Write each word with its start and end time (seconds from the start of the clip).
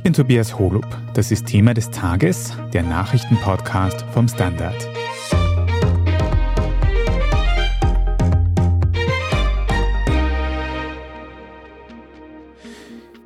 Ich 0.00 0.04
bin 0.04 0.14
Tobias 0.14 0.58
Holub. 0.58 0.86
Das 1.12 1.30
ist 1.30 1.44
Thema 1.44 1.74
des 1.74 1.90
Tages, 1.90 2.56
der 2.72 2.82
Nachrichtenpodcast 2.82 4.00
vom 4.14 4.28
Standard. 4.28 4.88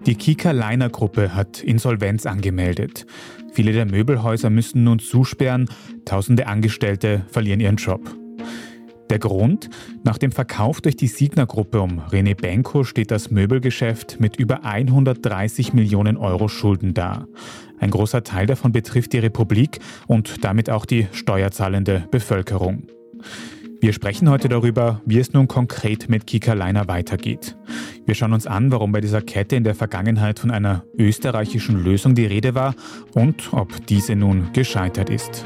Die 0.04 0.16
Kika 0.16 0.50
Liner 0.50 0.88
Gruppe 0.88 1.36
hat 1.36 1.62
Insolvenz 1.62 2.26
angemeldet. 2.26 3.06
Viele 3.52 3.70
der 3.70 3.86
Möbelhäuser 3.86 4.50
müssen 4.50 4.82
nun 4.82 4.98
zusperren, 4.98 5.68
tausende 6.04 6.48
Angestellte 6.48 7.24
verlieren 7.30 7.60
ihren 7.60 7.76
Job. 7.76 8.00
Der 9.14 9.20
Grund? 9.20 9.70
Nach 10.02 10.18
dem 10.18 10.32
Verkauf 10.32 10.80
durch 10.80 10.96
die 10.96 11.06
Signa-Gruppe 11.06 11.80
um 11.80 12.00
René 12.00 12.34
Benko 12.34 12.82
steht 12.82 13.12
das 13.12 13.30
Möbelgeschäft 13.30 14.18
mit 14.18 14.34
über 14.40 14.64
130 14.64 15.72
Millionen 15.72 16.16
Euro 16.16 16.48
Schulden 16.48 16.94
da. 16.94 17.28
Ein 17.78 17.92
großer 17.92 18.24
Teil 18.24 18.46
davon 18.46 18.72
betrifft 18.72 19.12
die 19.12 19.20
Republik 19.20 19.78
und 20.08 20.42
damit 20.42 20.68
auch 20.68 20.84
die 20.84 21.06
steuerzahlende 21.12 22.08
Bevölkerung. 22.10 22.88
Wir 23.80 23.92
sprechen 23.92 24.28
heute 24.28 24.48
darüber, 24.48 25.00
wie 25.06 25.20
es 25.20 25.32
nun 25.32 25.46
konkret 25.46 26.08
mit 26.08 26.26
Kika 26.26 26.54
Leiner 26.54 26.88
weitergeht. 26.88 27.56
Wir 28.06 28.16
schauen 28.16 28.32
uns 28.32 28.48
an, 28.48 28.72
warum 28.72 28.90
bei 28.90 29.00
dieser 29.00 29.22
Kette 29.22 29.54
in 29.54 29.62
der 29.62 29.76
Vergangenheit 29.76 30.40
von 30.40 30.50
einer 30.50 30.82
österreichischen 30.98 31.84
Lösung 31.84 32.16
die 32.16 32.26
Rede 32.26 32.56
war 32.56 32.74
und 33.12 33.52
ob 33.52 33.86
diese 33.86 34.16
nun 34.16 34.52
gescheitert 34.52 35.08
ist. 35.08 35.44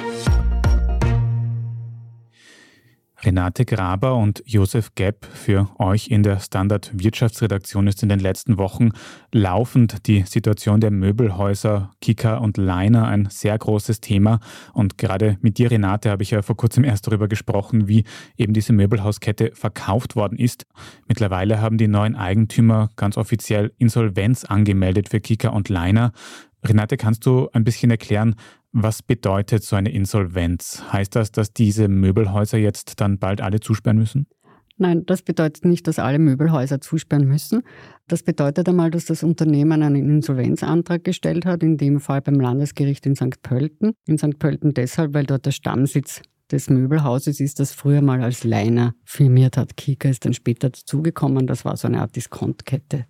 Renate 3.24 3.64
Graber 3.64 4.14
und 4.14 4.42
Josef 4.46 4.94
Gepp, 4.94 5.26
für 5.26 5.68
euch 5.78 6.06
in 6.08 6.22
der 6.22 6.38
Standard 6.38 6.92
Wirtschaftsredaktion 6.94 7.88
ist 7.88 8.02
in 8.04 8.08
den 8.08 8.20
letzten 8.20 8.58
Wochen 8.58 8.90
laufend 9.32 10.06
die 10.06 10.22
Situation 10.22 10.80
der 10.80 10.92
Möbelhäuser 10.92 11.90
Kika 12.00 12.36
und 12.36 12.56
Leiner 12.56 13.08
ein 13.08 13.26
sehr 13.28 13.58
großes 13.58 14.00
Thema. 14.00 14.38
Und 14.72 14.98
gerade 14.98 15.36
mit 15.40 15.58
dir, 15.58 15.72
Renate, 15.72 16.10
habe 16.10 16.22
ich 16.22 16.30
ja 16.30 16.42
vor 16.42 16.56
kurzem 16.56 16.84
erst 16.84 17.08
darüber 17.08 17.26
gesprochen, 17.26 17.88
wie 17.88 18.04
eben 18.36 18.52
diese 18.52 18.72
Möbelhauskette 18.72 19.50
verkauft 19.52 20.14
worden 20.14 20.38
ist. 20.38 20.66
Mittlerweile 21.08 21.60
haben 21.60 21.76
die 21.76 21.88
neuen 21.88 22.14
Eigentümer 22.14 22.88
ganz 22.94 23.16
offiziell 23.16 23.72
Insolvenz 23.78 24.44
angemeldet 24.44 25.08
für 25.08 25.20
Kika 25.20 25.48
und 25.48 25.68
Leiner. 25.68 26.12
Renate, 26.64 26.96
kannst 26.96 27.24
du 27.24 27.48
ein 27.52 27.64
bisschen 27.64 27.90
erklären, 27.90 28.34
was 28.72 29.02
bedeutet 29.02 29.62
so 29.62 29.76
eine 29.76 29.90
Insolvenz? 29.90 30.82
Heißt 30.92 31.16
das, 31.16 31.32
dass 31.32 31.52
diese 31.52 31.88
Möbelhäuser 31.88 32.58
jetzt 32.58 33.00
dann 33.00 33.18
bald 33.18 33.40
alle 33.40 33.60
zusperren 33.60 33.98
müssen? 33.98 34.26
Nein, 34.80 35.04
das 35.06 35.22
bedeutet 35.22 35.64
nicht, 35.64 35.88
dass 35.88 35.98
alle 35.98 36.20
Möbelhäuser 36.20 36.80
zusperren 36.80 37.26
müssen. 37.26 37.62
Das 38.06 38.22
bedeutet 38.22 38.68
einmal, 38.68 38.92
dass 38.92 39.06
das 39.06 39.24
Unternehmen 39.24 39.82
einen 39.82 40.08
Insolvenzantrag 40.08 41.02
gestellt 41.02 41.46
hat, 41.46 41.64
in 41.64 41.76
dem 41.76 41.98
Fall 41.98 42.20
beim 42.20 42.38
Landesgericht 42.38 43.04
in 43.06 43.16
St. 43.16 43.42
Pölten. 43.42 43.92
In 44.06 44.18
St. 44.18 44.38
Pölten 44.38 44.74
deshalb, 44.74 45.14
weil 45.14 45.26
dort 45.26 45.46
der 45.46 45.50
Stammsitz 45.50 46.22
des 46.52 46.70
Möbelhauses 46.70 47.40
ist, 47.40 47.58
das 47.58 47.72
früher 47.72 48.02
mal 48.02 48.22
als 48.22 48.44
Leiner 48.44 48.94
firmiert 49.04 49.56
hat. 49.56 49.76
Kika 49.76 50.08
ist 50.08 50.24
dann 50.24 50.32
später 50.32 50.70
dazugekommen, 50.70 51.46
das 51.46 51.64
war 51.64 51.76
so 51.76 51.88
eine 51.88 52.00
Art 52.00 52.14
Diskontkette. 52.14 53.06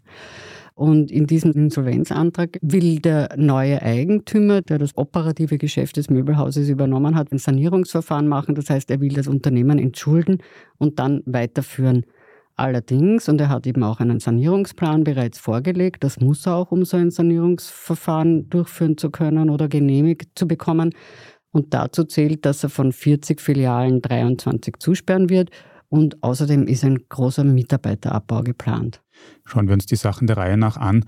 Und 0.79 1.11
in 1.11 1.27
diesem 1.27 1.51
Insolvenzantrag 1.51 2.57
will 2.63 3.01
der 3.01 3.31
neue 3.37 3.83
Eigentümer, 3.83 4.63
der 4.63 4.79
das 4.79 4.97
operative 4.97 5.59
Geschäft 5.59 5.97
des 5.97 6.09
Möbelhauses 6.09 6.69
übernommen 6.69 7.17
hat, 7.17 7.33
ein 7.33 7.39
Sanierungsverfahren 7.39 8.29
machen. 8.29 8.55
Das 8.55 8.71
heißt, 8.71 8.89
er 8.93 9.01
will 9.01 9.13
das 9.13 9.27
Unternehmen 9.27 9.81
entschulden 9.81 10.39
und 10.77 11.01
dann 11.01 11.25
weiterführen. 11.27 12.07
Allerdings, 12.55 13.29
und 13.29 13.41
er 13.41 13.49
hat 13.49 13.67
eben 13.67 13.83
auch 13.83 13.99
einen 13.99 14.21
Sanierungsplan 14.21 15.03
bereits 15.03 15.41
vorgelegt, 15.41 16.05
das 16.05 16.21
muss 16.21 16.47
er 16.47 16.55
auch, 16.55 16.71
um 16.71 16.85
so 16.85 16.97
ein 16.97 17.11
Sanierungsverfahren 17.11 18.49
durchführen 18.49 18.97
zu 18.97 19.11
können 19.11 19.51
oder 19.51 19.67
genehmigt 19.67 20.39
zu 20.39 20.47
bekommen. 20.47 20.95
Und 21.51 21.75
dazu 21.75 22.05
zählt, 22.05 22.47
dass 22.47 22.63
er 22.63 22.71
von 22.71 22.93
40 22.93 23.41
Filialen 23.41 24.01
23 24.01 24.77
zusperren 24.79 25.29
wird 25.29 25.51
und 25.89 26.23
außerdem 26.23 26.69
ist 26.69 26.85
ein 26.85 27.01
großer 27.09 27.43
Mitarbeiterabbau 27.43 28.43
geplant. 28.43 29.01
Schauen 29.45 29.69
wir 29.69 29.75
uns 29.75 29.87
die 29.87 29.97
Sachen 29.97 30.27
der 30.27 30.37
Reihe 30.37 30.57
nach 30.57 30.77
an. 30.77 31.05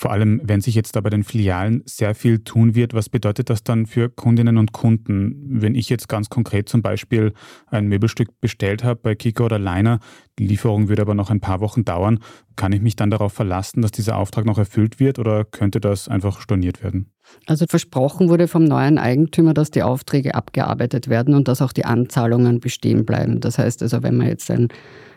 Vor 0.00 0.12
allem, 0.12 0.40
wenn 0.44 0.62
sich 0.62 0.74
jetzt 0.74 0.96
da 0.96 1.02
bei 1.02 1.10
den 1.10 1.24
Filialen 1.24 1.82
sehr 1.84 2.14
viel 2.14 2.38
tun 2.38 2.74
wird, 2.74 2.94
was 2.94 3.10
bedeutet 3.10 3.50
das 3.50 3.64
dann 3.64 3.84
für 3.84 4.08
Kundinnen 4.08 4.56
und 4.56 4.72
Kunden? 4.72 5.60
Wenn 5.60 5.74
ich 5.74 5.90
jetzt 5.90 6.08
ganz 6.08 6.30
konkret 6.30 6.70
zum 6.70 6.80
Beispiel 6.80 7.34
ein 7.66 7.86
Möbelstück 7.86 8.40
bestellt 8.40 8.82
habe 8.82 8.98
bei 9.02 9.14
Kiko 9.14 9.44
oder 9.44 9.58
Liner, 9.58 9.98
die 10.38 10.46
Lieferung 10.46 10.88
würde 10.88 11.02
aber 11.02 11.14
noch 11.14 11.28
ein 11.28 11.40
paar 11.40 11.60
Wochen 11.60 11.84
dauern, 11.84 12.20
kann 12.56 12.72
ich 12.72 12.80
mich 12.80 12.96
dann 12.96 13.10
darauf 13.10 13.34
verlassen, 13.34 13.82
dass 13.82 13.90
dieser 13.90 14.16
Auftrag 14.16 14.46
noch 14.46 14.56
erfüllt 14.56 15.00
wird 15.00 15.18
oder 15.18 15.44
könnte 15.44 15.80
das 15.80 16.08
einfach 16.08 16.40
storniert 16.40 16.82
werden? 16.82 17.12
Also 17.44 17.66
versprochen 17.68 18.30
wurde 18.30 18.48
vom 18.48 18.64
neuen 18.64 18.96
Eigentümer, 18.96 19.52
dass 19.52 19.70
die 19.70 19.82
Aufträge 19.82 20.34
abgearbeitet 20.34 21.08
werden 21.08 21.34
und 21.34 21.46
dass 21.46 21.60
auch 21.60 21.72
die 21.72 21.84
Anzahlungen 21.84 22.60
bestehen 22.60 23.04
bleiben. 23.04 23.40
Das 23.40 23.58
heißt 23.58 23.82
also, 23.82 24.02
wenn 24.02 24.16
man 24.16 24.28
jetzt 24.28 24.50
ein 24.50 24.68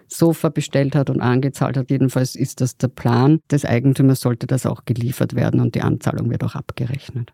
Sofa 0.08 0.50
bestellt 0.50 0.96
hat 0.96 1.09
und 1.09 1.22
angezahlt 1.22 1.78
hat. 1.78 1.90
Jedenfalls 1.90 2.36
ist 2.36 2.62
das 2.62 2.78
der 2.78 2.88
Plan 2.88 3.40
des 3.52 3.66
Eigentümers, 3.66 4.22
sollte 4.22 4.47
das 4.47 4.66
auch 4.66 4.86
geliefert 4.86 5.36
werden 5.36 5.59
und 5.59 5.75
die 5.75 5.81
Anzahlung 5.81 6.30
wird 6.30 6.44
auch 6.44 6.56
abgerechnet. 6.56 7.34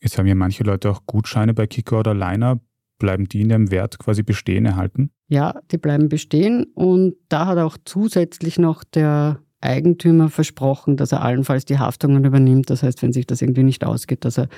Jetzt 0.00 0.18
haben 0.18 0.26
ja 0.26 0.34
manche 0.34 0.64
Leute 0.64 0.90
auch 0.90 1.02
Gutscheine 1.06 1.54
bei 1.54 1.66
Kicker 1.66 2.00
oder 2.00 2.14
Liner. 2.14 2.60
Bleiben 2.98 3.26
die 3.26 3.42
in 3.42 3.50
ihrem 3.50 3.70
Wert 3.70 3.98
quasi 3.98 4.22
bestehen 4.22 4.66
erhalten? 4.66 5.10
Ja, 5.28 5.60
die 5.70 5.78
bleiben 5.78 6.08
bestehen 6.08 6.64
und 6.74 7.14
da 7.28 7.46
hat 7.46 7.58
auch 7.58 7.76
zusätzlich 7.84 8.58
noch 8.58 8.84
der 8.84 9.40
Eigentümer 9.62 10.28
versprochen, 10.28 10.96
dass 10.96 11.12
er 11.12 11.22
allenfalls 11.22 11.64
die 11.64 11.78
Haftungen 11.78 12.24
übernimmt. 12.24 12.68
Das 12.68 12.82
heißt, 12.82 13.02
wenn 13.02 13.12
sich 13.12 13.26
das 13.26 13.42
irgendwie 13.42 13.62
nicht 13.62 13.84
ausgeht, 13.84 14.24
dass 14.24 14.38
er 14.38 14.48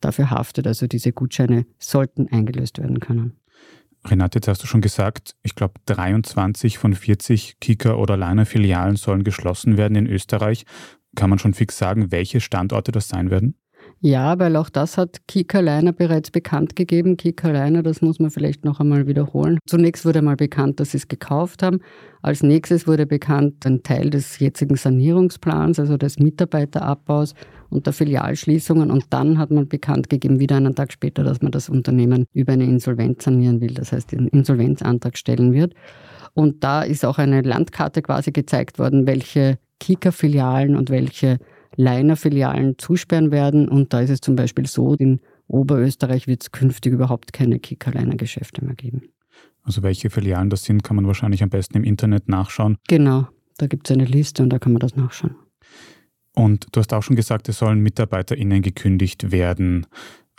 dafür 0.00 0.30
haftet. 0.30 0.66
Also 0.66 0.86
diese 0.86 1.12
Gutscheine 1.12 1.66
sollten 1.78 2.28
eingelöst 2.28 2.78
werden 2.78 2.98
können. 3.00 3.34
Renate, 4.06 4.38
jetzt 4.38 4.48
hast 4.48 4.62
du 4.62 4.66
schon 4.66 4.82
gesagt, 4.82 5.34
ich 5.42 5.54
glaube 5.54 5.74
23 5.86 6.78
von 6.78 6.94
40 6.94 7.56
Kika- 7.60 7.94
oder 7.94 8.16
Liner-Filialen 8.16 8.96
sollen 8.96 9.24
geschlossen 9.24 9.78
werden 9.78 9.96
in 9.96 10.06
Österreich. 10.06 10.66
Kann 11.16 11.30
man 11.30 11.38
schon 11.38 11.54
fix 11.54 11.78
sagen, 11.78 12.10
welche 12.12 12.40
Standorte 12.40 12.92
das 12.92 13.08
sein 13.08 13.30
werden? 13.30 13.56
Ja, 14.00 14.38
weil 14.38 14.56
auch 14.56 14.68
das 14.68 14.98
hat 14.98 15.26
Kika 15.28 15.60
Leiner 15.60 15.92
bereits 15.92 16.30
bekannt 16.30 16.76
gegeben. 16.76 17.16
Kika 17.16 17.50
Leiner, 17.50 17.82
das 17.82 18.02
muss 18.02 18.18
man 18.18 18.30
vielleicht 18.30 18.64
noch 18.64 18.78
einmal 18.78 19.06
wiederholen. 19.06 19.58
Zunächst 19.66 20.04
wurde 20.04 20.20
mal 20.20 20.36
bekannt, 20.36 20.78
dass 20.78 20.90
sie 20.90 20.98
es 20.98 21.08
gekauft 21.08 21.62
haben. 21.62 21.80
Als 22.20 22.42
nächstes 22.42 22.86
wurde 22.86 23.06
bekannt, 23.06 23.64
ein 23.64 23.82
Teil 23.82 24.10
des 24.10 24.38
jetzigen 24.38 24.76
Sanierungsplans, 24.76 25.80
also 25.80 25.96
des 25.96 26.18
Mitarbeiterabbaus 26.18 27.34
und 27.70 27.86
der 27.86 27.94
Filialschließungen. 27.94 28.90
Und 28.90 29.06
dann 29.10 29.38
hat 29.38 29.50
man 29.50 29.68
bekannt 29.68 30.10
gegeben, 30.10 30.38
wieder 30.38 30.56
einen 30.56 30.74
Tag 30.74 30.92
später, 30.92 31.24
dass 31.24 31.40
man 31.40 31.52
das 31.52 31.70
Unternehmen 31.70 32.26
über 32.34 32.52
eine 32.52 32.64
Insolvenz 32.64 33.24
sanieren 33.24 33.62
will, 33.62 33.72
das 33.72 33.92
heißt 33.92 34.12
einen 34.12 34.28
Insolvenzantrag 34.28 35.16
stellen 35.16 35.54
wird. 35.54 35.74
Und 36.34 36.62
da 36.62 36.82
ist 36.82 37.04
auch 37.04 37.18
eine 37.18 37.40
Landkarte 37.40 38.02
quasi 38.02 38.32
gezeigt 38.32 38.78
worden, 38.78 39.06
welche 39.06 39.58
Kika-Filialen 39.80 40.76
und 40.76 40.90
welche 40.90 41.38
Leiner-Filialen 41.76 42.78
zusperren 42.78 43.30
werden. 43.30 43.68
Und 43.68 43.92
da 43.92 44.00
ist 44.00 44.10
es 44.10 44.20
zum 44.20 44.36
Beispiel 44.36 44.66
so, 44.66 44.94
in 44.94 45.20
Oberösterreich 45.46 46.26
wird 46.26 46.42
es 46.42 46.52
künftig 46.52 46.92
überhaupt 46.92 47.32
keine 47.32 47.58
Kika-Leiner-Geschäfte 47.58 48.64
mehr 48.64 48.74
geben. 48.74 49.02
Also 49.62 49.82
welche 49.82 50.10
Filialen 50.10 50.50
das 50.50 50.64
sind, 50.64 50.82
kann 50.82 50.96
man 50.96 51.06
wahrscheinlich 51.06 51.42
am 51.42 51.50
besten 51.50 51.78
im 51.78 51.84
Internet 51.84 52.28
nachschauen. 52.28 52.76
Genau, 52.88 53.28
da 53.56 53.66
gibt 53.66 53.88
es 53.88 53.94
eine 53.94 54.04
Liste 54.04 54.42
und 54.42 54.50
da 54.50 54.58
kann 54.58 54.72
man 54.72 54.80
das 54.80 54.94
nachschauen. 54.94 55.36
Und 56.34 56.66
du 56.72 56.80
hast 56.80 56.92
auch 56.92 57.02
schon 57.02 57.16
gesagt, 57.16 57.48
es 57.48 57.58
sollen 57.58 57.80
MitarbeiterInnen 57.80 58.60
gekündigt 58.60 59.30
werden. 59.30 59.86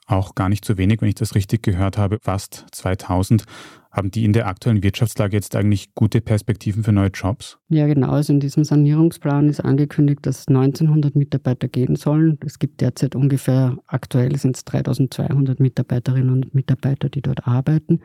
Auch 0.08 0.36
gar 0.36 0.50
nicht 0.50 0.66
so 0.66 0.78
wenig, 0.78 1.02
wenn 1.02 1.10
ich 1.10 1.16
das 1.16 1.34
richtig 1.34 1.64
gehört 1.64 1.98
habe, 1.98 2.20
fast 2.22 2.66
2000. 2.72 3.46
Haben 3.96 4.12
die 4.12 4.26
in 4.26 4.34
der 4.34 4.48
aktuellen 4.48 4.84
Wirtschaftslage 4.84 5.38
jetzt 5.38 5.56
eigentlich 5.56 5.96
gute 5.96 6.20
Perspektiven 6.20 6.84
für 6.84 6.92
neue 6.92 7.12
Jobs? 7.14 7.58
Ja, 7.70 7.88
genau. 7.88 8.10
Also 8.10 8.34
in 8.34 8.42
diesem 8.42 8.66
Sanierungsplan 8.66 9.48
ist 9.48 9.62
angekündigt, 9.62 10.20
dass 10.24 10.50
1900 10.50 11.16
Mitarbeiter 11.16 11.70
gehen 11.70 11.96
sollen. 11.96 12.38
Es 12.46 12.60
gibt 12.60 12.82
derzeit 12.82 13.16
ungefähr, 13.16 13.78
aktuell 13.88 14.36
sind 14.36 14.58
es 14.58 14.66
3200 14.66 15.62
Mitarbeiterinnen 15.62 16.30
und 16.30 16.54
Mitarbeiter, 16.54 17.08
die 17.08 17.22
dort 17.22 17.48
arbeiten. 17.48 18.02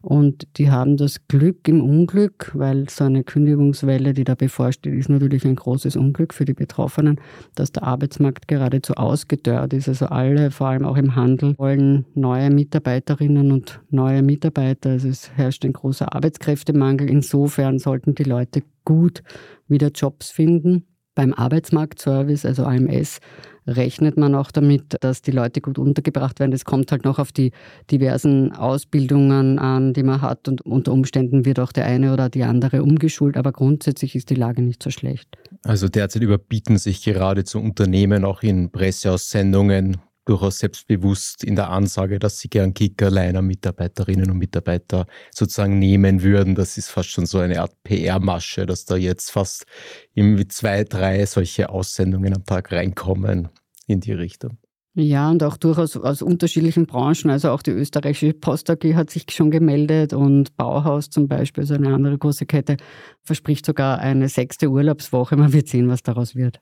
Und 0.00 0.48
die 0.56 0.70
haben 0.70 0.96
das 0.96 1.28
Glück 1.28 1.68
im 1.68 1.82
Unglück, 1.82 2.50
weil 2.54 2.88
so 2.88 3.04
eine 3.04 3.22
Kündigungswelle, 3.22 4.14
die 4.14 4.24
da 4.24 4.34
bevorsteht, 4.34 4.94
ist 4.94 5.10
natürlich 5.10 5.44
ein 5.44 5.56
großes 5.56 5.96
Unglück 5.96 6.32
für 6.32 6.46
die 6.46 6.54
Betroffenen, 6.54 7.20
dass 7.54 7.70
der 7.70 7.82
Arbeitsmarkt 7.82 8.48
geradezu 8.48 8.94
ausgedörrt 8.94 9.74
ist. 9.74 9.88
Also 9.88 10.06
alle, 10.06 10.50
vor 10.50 10.68
allem 10.68 10.86
auch 10.86 10.96
im 10.96 11.14
Handel, 11.16 11.54
wollen 11.58 12.06
neue 12.14 12.48
Mitarbeiterinnen 12.48 13.52
und 13.52 13.80
neue 13.90 14.22
Mitarbeiter. 14.22 14.90
Also 14.90 15.08
es 15.08 15.33
herrscht 15.34 15.64
ein 15.64 15.72
großer 15.72 16.14
Arbeitskräftemangel. 16.14 17.08
Insofern 17.10 17.78
sollten 17.78 18.14
die 18.14 18.24
Leute 18.24 18.62
gut 18.84 19.22
wieder 19.68 19.88
Jobs 19.88 20.30
finden. 20.30 20.86
Beim 21.14 21.32
Arbeitsmarktservice, 21.32 22.44
also 22.44 22.64
AMS, 22.64 23.20
rechnet 23.66 24.16
man 24.16 24.34
auch 24.34 24.50
damit, 24.50 24.96
dass 25.00 25.22
die 25.22 25.30
Leute 25.30 25.60
gut 25.60 25.78
untergebracht 25.78 26.40
werden. 26.40 26.52
Es 26.52 26.64
kommt 26.64 26.90
halt 26.92 27.04
noch 27.04 27.18
auf 27.18 27.32
die 27.32 27.52
diversen 27.90 28.52
Ausbildungen 28.52 29.58
an, 29.58 29.92
die 29.92 30.02
man 30.02 30.20
hat 30.22 30.48
und 30.48 30.62
unter 30.62 30.92
Umständen 30.92 31.44
wird 31.44 31.60
auch 31.60 31.72
der 31.72 31.86
eine 31.86 32.12
oder 32.12 32.28
die 32.28 32.44
andere 32.44 32.82
umgeschult, 32.82 33.36
aber 33.36 33.52
grundsätzlich 33.52 34.16
ist 34.16 34.30
die 34.30 34.34
Lage 34.34 34.62
nicht 34.62 34.82
so 34.82 34.90
schlecht. 34.90 35.38
Also 35.62 35.88
derzeit 35.88 36.22
überbieten 36.22 36.78
sich 36.78 37.02
geradezu 37.02 37.58
Unternehmen 37.58 38.24
auch 38.24 38.42
in 38.42 38.70
Presseaussendungen 38.70 39.98
durchaus 40.24 40.58
selbstbewusst 40.58 41.44
in 41.44 41.56
der 41.56 41.70
Ansage, 41.70 42.18
dass 42.18 42.38
sie 42.38 42.48
gern 42.48 42.74
Kickerliner 42.74 43.42
Mitarbeiterinnen 43.42 44.30
und 44.30 44.38
Mitarbeiter 44.38 45.06
sozusagen 45.30 45.78
nehmen 45.78 46.22
würden. 46.22 46.54
Das 46.54 46.78
ist 46.78 46.88
fast 46.88 47.10
schon 47.10 47.26
so 47.26 47.38
eine 47.38 47.60
Art 47.60 47.82
PR-Masche, 47.84 48.66
dass 48.66 48.84
da 48.84 48.96
jetzt 48.96 49.30
fast 49.30 49.66
irgendwie 50.14 50.48
zwei, 50.48 50.84
drei 50.84 51.26
solche 51.26 51.68
Aussendungen 51.68 52.34
am 52.34 52.44
Tag 52.44 52.72
reinkommen 52.72 53.48
in 53.86 54.00
die 54.00 54.12
Richtung. 54.12 54.58
Ja, 54.96 55.28
und 55.28 55.42
auch 55.42 55.56
durchaus 55.56 55.96
aus 55.96 56.22
unterschiedlichen 56.22 56.86
Branchen. 56.86 57.28
Also 57.28 57.50
auch 57.50 57.62
die 57.62 57.72
österreichische 57.72 58.32
Post 58.32 58.70
AG 58.70 58.94
hat 58.94 59.10
sich 59.10 59.24
schon 59.30 59.50
gemeldet 59.50 60.12
und 60.12 60.56
Bauhaus 60.56 61.10
zum 61.10 61.26
Beispiel, 61.26 61.66
so 61.66 61.74
eine 61.74 61.92
andere 61.92 62.16
große 62.16 62.46
Kette, 62.46 62.76
verspricht 63.24 63.66
sogar 63.66 63.98
eine 63.98 64.28
sechste 64.28 64.68
Urlaubswoche. 64.70 65.36
Man 65.36 65.52
wird 65.52 65.66
sehen, 65.66 65.88
was 65.88 66.04
daraus 66.04 66.36
wird. 66.36 66.60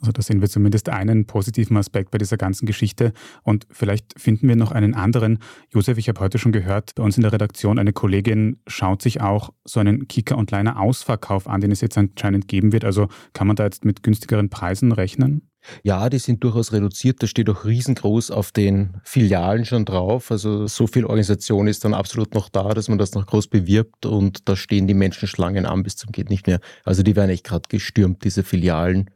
Also 0.00 0.12
da 0.12 0.22
sehen 0.22 0.40
wir 0.40 0.48
zumindest 0.48 0.88
einen 0.88 1.26
positiven 1.26 1.76
Aspekt 1.76 2.10
bei 2.10 2.16
dieser 2.16 2.38
ganzen 2.38 2.64
Geschichte. 2.64 3.12
Und 3.42 3.66
vielleicht 3.70 4.18
finden 4.18 4.48
wir 4.48 4.56
noch 4.56 4.72
einen 4.72 4.94
anderen. 4.94 5.38
Josef, 5.70 5.98
ich 5.98 6.08
habe 6.08 6.20
heute 6.20 6.38
schon 6.38 6.52
gehört, 6.52 6.94
bei 6.94 7.02
uns 7.02 7.18
in 7.18 7.22
der 7.22 7.32
Redaktion, 7.34 7.78
eine 7.78 7.92
Kollegin 7.92 8.60
schaut 8.66 9.02
sich 9.02 9.20
auch 9.20 9.52
so 9.64 9.80
einen 9.80 10.08
Kicker- 10.08 10.38
und 10.38 10.50
Liner-Ausverkauf 10.50 11.46
an, 11.46 11.60
den 11.60 11.70
es 11.70 11.82
jetzt 11.82 11.98
anscheinend 11.98 12.48
geben 12.48 12.72
wird. 12.72 12.86
Also 12.86 13.08
kann 13.34 13.46
man 13.46 13.56
da 13.56 13.64
jetzt 13.64 13.84
mit 13.84 14.02
günstigeren 14.02 14.48
Preisen 14.48 14.90
rechnen? 14.90 15.50
Ja, 15.82 16.08
die 16.08 16.18
sind 16.18 16.42
durchaus 16.44 16.72
reduziert. 16.72 17.22
Da 17.22 17.26
steht 17.26 17.48
auch 17.50 17.64
riesengroß 17.64 18.30
auf 18.30 18.52
den 18.52 19.00
Filialen 19.04 19.64
schon 19.64 19.84
drauf. 19.84 20.30
Also 20.30 20.66
so 20.66 20.86
viel 20.86 21.04
Organisation 21.04 21.66
ist 21.66 21.84
dann 21.84 21.94
absolut 21.94 22.34
noch 22.34 22.48
da, 22.48 22.74
dass 22.74 22.88
man 22.88 22.98
das 22.98 23.14
noch 23.14 23.26
groß 23.26 23.48
bewirbt 23.48 24.06
und 24.06 24.48
da 24.48 24.56
stehen 24.56 24.86
die 24.86 24.94
Menschenschlangen 24.94 25.66
an 25.66 25.82
bis 25.82 25.96
zum 25.96 26.12
geht 26.12 26.30
nicht 26.30 26.46
mehr. 26.46 26.60
Also 26.84 27.02
die 27.02 27.16
werden 27.16 27.30
echt 27.30 27.44
gerade 27.44 27.68
gestürmt, 27.68 28.24
diese 28.24 28.42
Filialen. 28.42 29.10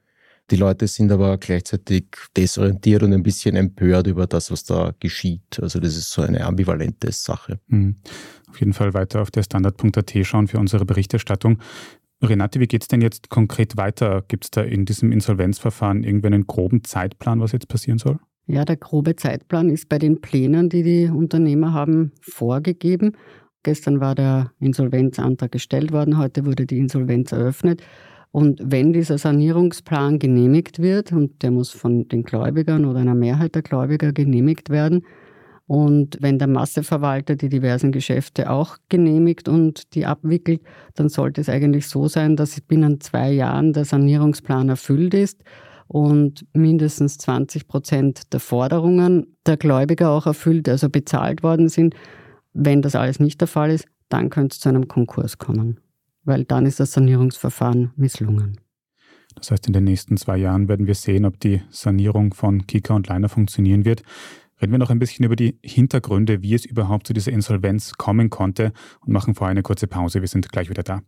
Die 0.50 0.56
Leute 0.56 0.86
sind 0.86 1.12
aber 1.12 1.36
gleichzeitig 1.36 2.06
desorientiert 2.34 3.02
und 3.02 3.12
ein 3.12 3.22
bisschen 3.22 3.54
empört 3.54 4.06
über 4.06 4.26
das, 4.26 4.50
was 4.50 4.64
da 4.64 4.94
geschieht. 4.98 5.60
Also 5.60 5.78
das 5.78 5.94
ist 5.94 6.10
so 6.10 6.22
eine 6.22 6.44
ambivalente 6.44 7.12
Sache. 7.12 7.60
Mhm. 7.66 7.96
Auf 8.48 8.58
jeden 8.60 8.72
Fall 8.72 8.94
weiter 8.94 9.20
auf 9.20 9.30
der 9.30 9.42
Standard.at 9.42 10.14
schauen 10.22 10.48
für 10.48 10.58
unsere 10.58 10.86
Berichterstattung. 10.86 11.58
Renate, 12.22 12.58
wie 12.58 12.66
geht 12.66 12.82
es 12.82 12.88
denn 12.88 13.00
jetzt 13.00 13.28
konkret 13.30 13.76
weiter? 13.76 14.24
Gibt 14.26 14.44
es 14.44 14.50
da 14.50 14.62
in 14.62 14.84
diesem 14.84 15.12
Insolvenzverfahren 15.12 16.02
irgendwie 16.02 16.26
einen 16.26 16.46
groben 16.46 16.82
Zeitplan, 16.82 17.40
was 17.40 17.52
jetzt 17.52 17.68
passieren 17.68 17.98
soll? 17.98 18.18
Ja, 18.46 18.64
der 18.64 18.76
grobe 18.76 19.14
Zeitplan 19.14 19.68
ist 19.68 19.88
bei 19.88 19.98
den 19.98 20.20
Plänen, 20.20 20.68
die 20.68 20.82
die 20.82 21.08
Unternehmer 21.08 21.74
haben, 21.74 22.12
vorgegeben. 22.22 23.12
Gestern 23.62 24.00
war 24.00 24.14
der 24.14 24.52
Insolvenzantrag 24.58 25.52
gestellt 25.52 25.92
worden, 25.92 26.16
heute 26.18 26.46
wurde 26.46 26.66
die 26.66 26.78
Insolvenz 26.78 27.32
eröffnet. 27.32 27.82
Und 28.30 28.60
wenn 28.64 28.92
dieser 28.92 29.18
Sanierungsplan 29.18 30.18
genehmigt 30.18 30.80
wird, 30.80 31.12
und 31.12 31.42
der 31.42 31.50
muss 31.50 31.70
von 31.70 32.08
den 32.08 32.22
Gläubigern 32.22 32.84
oder 32.84 33.00
einer 33.00 33.14
Mehrheit 33.14 33.54
der 33.54 33.62
Gläubiger 33.62 34.12
genehmigt 34.12 34.70
werden, 34.70 35.04
und 35.68 36.16
wenn 36.22 36.38
der 36.38 36.48
Masseverwalter 36.48 37.36
die 37.36 37.50
diversen 37.50 37.92
Geschäfte 37.92 38.50
auch 38.50 38.78
genehmigt 38.88 39.50
und 39.50 39.94
die 39.94 40.06
abwickelt, 40.06 40.62
dann 40.94 41.10
sollte 41.10 41.42
es 41.42 41.50
eigentlich 41.50 41.88
so 41.88 42.08
sein, 42.08 42.36
dass 42.36 42.58
binnen 42.62 43.02
zwei 43.02 43.30
Jahren 43.30 43.74
der 43.74 43.84
Sanierungsplan 43.84 44.70
erfüllt 44.70 45.12
ist 45.12 45.44
und 45.86 46.46
mindestens 46.54 47.18
20 47.18 47.68
Prozent 47.68 48.32
der 48.32 48.40
Forderungen 48.40 49.36
der 49.46 49.58
Gläubiger 49.58 50.08
auch 50.08 50.24
erfüllt, 50.24 50.70
also 50.70 50.88
bezahlt 50.88 51.42
worden 51.42 51.68
sind. 51.68 51.94
Wenn 52.54 52.80
das 52.80 52.94
alles 52.94 53.20
nicht 53.20 53.42
der 53.42 53.48
Fall 53.48 53.70
ist, 53.70 53.86
dann 54.08 54.30
könnte 54.30 54.54
es 54.54 54.60
zu 54.60 54.70
einem 54.70 54.88
Konkurs 54.88 55.36
kommen, 55.36 55.80
weil 56.24 56.44
dann 56.44 56.64
ist 56.64 56.80
das 56.80 56.92
Sanierungsverfahren 56.92 57.92
misslungen. 57.94 58.58
Das 59.34 59.50
heißt, 59.50 59.66
in 59.66 59.74
den 59.74 59.84
nächsten 59.84 60.16
zwei 60.16 60.38
Jahren 60.38 60.66
werden 60.66 60.86
wir 60.86 60.94
sehen, 60.94 61.26
ob 61.26 61.38
die 61.40 61.60
Sanierung 61.68 62.32
von 62.32 62.66
Kika 62.66 62.94
und 62.94 63.06
Leiner 63.06 63.28
funktionieren 63.28 63.84
wird. 63.84 64.02
Reden 64.60 64.72
wir 64.72 64.78
noch 64.78 64.90
ein 64.90 64.98
bisschen 64.98 65.24
über 65.24 65.36
die 65.36 65.58
Hintergründe, 65.62 66.42
wie 66.42 66.54
es 66.54 66.64
überhaupt 66.64 67.06
zu 67.06 67.12
dieser 67.12 67.32
Insolvenz 67.32 67.92
kommen 67.94 68.28
konnte 68.28 68.72
und 69.00 69.12
machen 69.12 69.34
vorher 69.34 69.52
eine 69.52 69.62
kurze 69.62 69.86
Pause. 69.86 70.20
Wir 70.20 70.28
sind 70.28 70.50
gleich 70.50 70.68
wieder 70.68 70.82
da. 70.82 71.00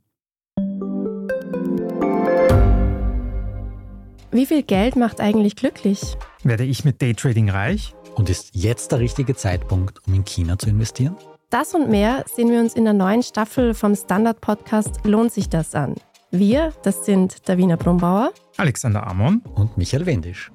Wie 4.32 4.46
viel 4.46 4.62
Geld 4.62 4.94
macht 4.94 5.20
eigentlich 5.20 5.56
glücklich? 5.56 6.16
Werde 6.44 6.64
ich 6.64 6.84
mit 6.84 7.02
Daytrading 7.02 7.50
reich? 7.50 7.94
Und 8.14 8.30
ist 8.30 8.50
jetzt 8.54 8.92
der 8.92 9.00
richtige 9.00 9.34
Zeitpunkt, 9.34 10.06
um 10.06 10.14
in 10.14 10.24
China 10.24 10.56
zu 10.56 10.70
investieren? 10.70 11.16
Das 11.48 11.74
und 11.74 11.90
mehr 11.90 12.24
sehen 12.32 12.48
wir 12.50 12.60
uns 12.60 12.74
in 12.74 12.84
der 12.84 12.92
neuen 12.92 13.24
Staffel 13.24 13.74
vom 13.74 13.96
Standard-Podcast 13.96 15.04
Lohnt 15.04 15.32
sich 15.32 15.48
das 15.48 15.74
an? 15.74 15.96
Wir, 16.30 16.72
das 16.84 17.04
sind 17.04 17.48
Davina 17.48 17.74
Brumbauer, 17.74 18.32
Alexander 18.56 19.04
Amon 19.04 19.42
und 19.56 19.76
Michael 19.76 20.06
Wendisch. 20.06 20.52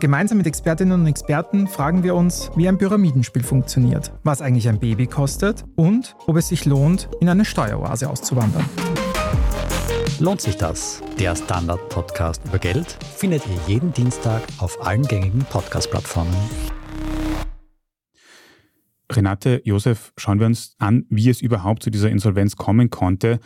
Gemeinsam 0.00 0.38
mit 0.38 0.46
Expertinnen 0.46 0.98
und 0.98 1.06
Experten 1.06 1.68
fragen 1.68 2.02
wir 2.02 2.14
uns, 2.14 2.50
wie 2.56 2.66
ein 2.66 2.78
Pyramidenspiel 2.78 3.42
funktioniert, 3.42 4.14
was 4.24 4.40
eigentlich 4.40 4.66
ein 4.66 4.80
Baby 4.80 5.06
kostet 5.06 5.66
und 5.76 6.16
ob 6.26 6.36
es 6.38 6.48
sich 6.48 6.64
lohnt, 6.64 7.10
in 7.20 7.28
eine 7.28 7.44
Steueroase 7.44 8.08
auszuwandern. 8.08 8.64
Lohnt 10.18 10.40
sich 10.40 10.56
das? 10.56 11.02
Der 11.18 11.36
Standard-Podcast 11.36 12.40
über 12.46 12.58
Geld 12.58 12.96
findet 13.14 13.42
ihr 13.46 13.74
jeden 13.74 13.92
Dienstag 13.92 14.40
auf 14.56 14.86
allen 14.86 15.02
gängigen 15.02 15.44
Podcast-Plattformen. 15.44 16.34
Renate, 19.12 19.60
Josef, 19.64 20.14
schauen 20.16 20.40
wir 20.40 20.46
uns 20.46 20.76
an, 20.78 21.04
wie 21.10 21.28
es 21.28 21.42
überhaupt 21.42 21.82
zu 21.82 21.90
dieser 21.90 22.08
Insolvenz 22.08 22.56
kommen 22.56 22.88
konnte. 22.88 23.38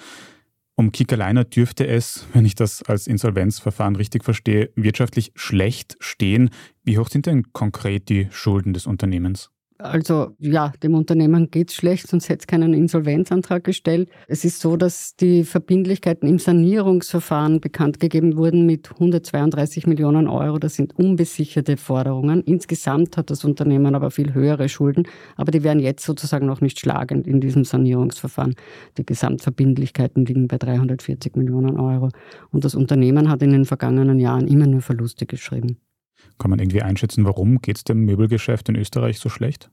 Um 0.76 0.90
Kickerleiner 0.90 1.44
dürfte 1.44 1.86
es, 1.86 2.26
wenn 2.32 2.44
ich 2.44 2.56
das 2.56 2.82
als 2.82 3.06
Insolvenzverfahren 3.06 3.94
richtig 3.94 4.24
verstehe, 4.24 4.70
wirtschaftlich 4.74 5.30
schlecht 5.36 5.96
stehen. 6.00 6.50
Wie 6.82 6.98
hoch 6.98 7.08
sind 7.08 7.26
denn 7.26 7.52
konkret 7.52 8.08
die 8.08 8.26
Schulden 8.32 8.72
des 8.72 8.86
Unternehmens? 8.86 9.53
Also 9.78 10.36
ja, 10.38 10.72
dem 10.84 10.94
Unternehmen 10.94 11.50
geht 11.50 11.70
es 11.70 11.74
schlecht, 11.74 12.06
sonst 12.06 12.28
hätte 12.28 12.42
es 12.42 12.46
keinen 12.46 12.74
Insolvenzantrag 12.74 13.64
gestellt. 13.64 14.08
Es 14.28 14.44
ist 14.44 14.60
so, 14.60 14.76
dass 14.76 15.16
die 15.16 15.42
Verbindlichkeiten 15.42 16.28
im 16.28 16.38
Sanierungsverfahren 16.38 17.60
bekannt 17.60 17.98
gegeben 17.98 18.36
wurden 18.36 18.66
mit 18.66 18.92
132 18.92 19.88
Millionen 19.88 20.28
Euro. 20.28 20.60
Das 20.60 20.76
sind 20.76 20.96
unbesicherte 20.96 21.76
Forderungen. 21.76 22.40
Insgesamt 22.44 23.16
hat 23.16 23.30
das 23.30 23.44
Unternehmen 23.44 23.96
aber 23.96 24.12
viel 24.12 24.32
höhere 24.32 24.68
Schulden, 24.68 25.08
aber 25.34 25.50
die 25.50 25.64
werden 25.64 25.80
jetzt 25.80 26.04
sozusagen 26.04 26.46
noch 26.46 26.60
nicht 26.60 26.78
schlagend 26.78 27.26
in 27.26 27.40
diesem 27.40 27.64
Sanierungsverfahren. 27.64 28.54
Die 28.96 29.04
Gesamtverbindlichkeiten 29.04 30.24
liegen 30.24 30.46
bei 30.46 30.58
340 30.58 31.34
Millionen 31.34 31.80
Euro. 31.80 32.10
Und 32.52 32.64
das 32.64 32.76
Unternehmen 32.76 33.28
hat 33.28 33.42
in 33.42 33.50
den 33.50 33.64
vergangenen 33.64 34.20
Jahren 34.20 34.46
immer 34.46 34.68
nur 34.68 34.82
Verluste 34.82 35.26
geschrieben. 35.26 35.78
Kann 36.38 36.50
man 36.50 36.58
irgendwie 36.58 36.82
einschätzen, 36.82 37.24
warum 37.24 37.60
geht 37.60 37.76
es 37.76 37.84
dem 37.84 38.04
Möbelgeschäft 38.04 38.68
in 38.68 38.76
Österreich 38.76 39.18
so 39.18 39.28
schlecht? 39.28 39.70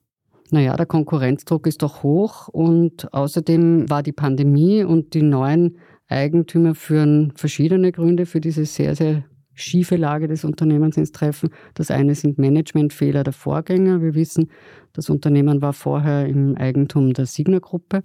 Naja, 0.51 0.75
der 0.75 0.85
Konkurrenzdruck 0.85 1.65
ist 1.65 1.81
doch 1.81 2.03
hoch 2.03 2.49
und 2.49 3.13
außerdem 3.13 3.89
war 3.89 4.03
die 4.03 4.11
Pandemie 4.11 4.83
und 4.83 5.13
die 5.13 5.21
neuen 5.21 5.77
Eigentümer 6.07 6.75
führen 6.75 7.31
verschiedene 7.35 7.91
Gründe 7.93 8.25
für 8.25 8.41
diese 8.41 8.65
sehr, 8.65 8.95
sehr 8.95 9.23
schiefe 9.53 9.95
Lage 9.95 10.27
des 10.27 10.43
Unternehmens 10.43 10.97
ins 10.97 11.11
Treffen. 11.11 11.49
Das 11.73 11.91
eine 11.91 12.15
sind 12.15 12.37
Managementfehler 12.37 13.23
der 13.23 13.33
Vorgänger. 13.33 14.01
Wir 14.01 14.15
wissen, 14.15 14.49
das 14.93 15.09
Unternehmen 15.09 15.61
war 15.61 15.73
vorher 15.73 16.25
im 16.25 16.55
Eigentum 16.57 17.13
der 17.13 17.25
Signer-Gruppe 17.25 18.01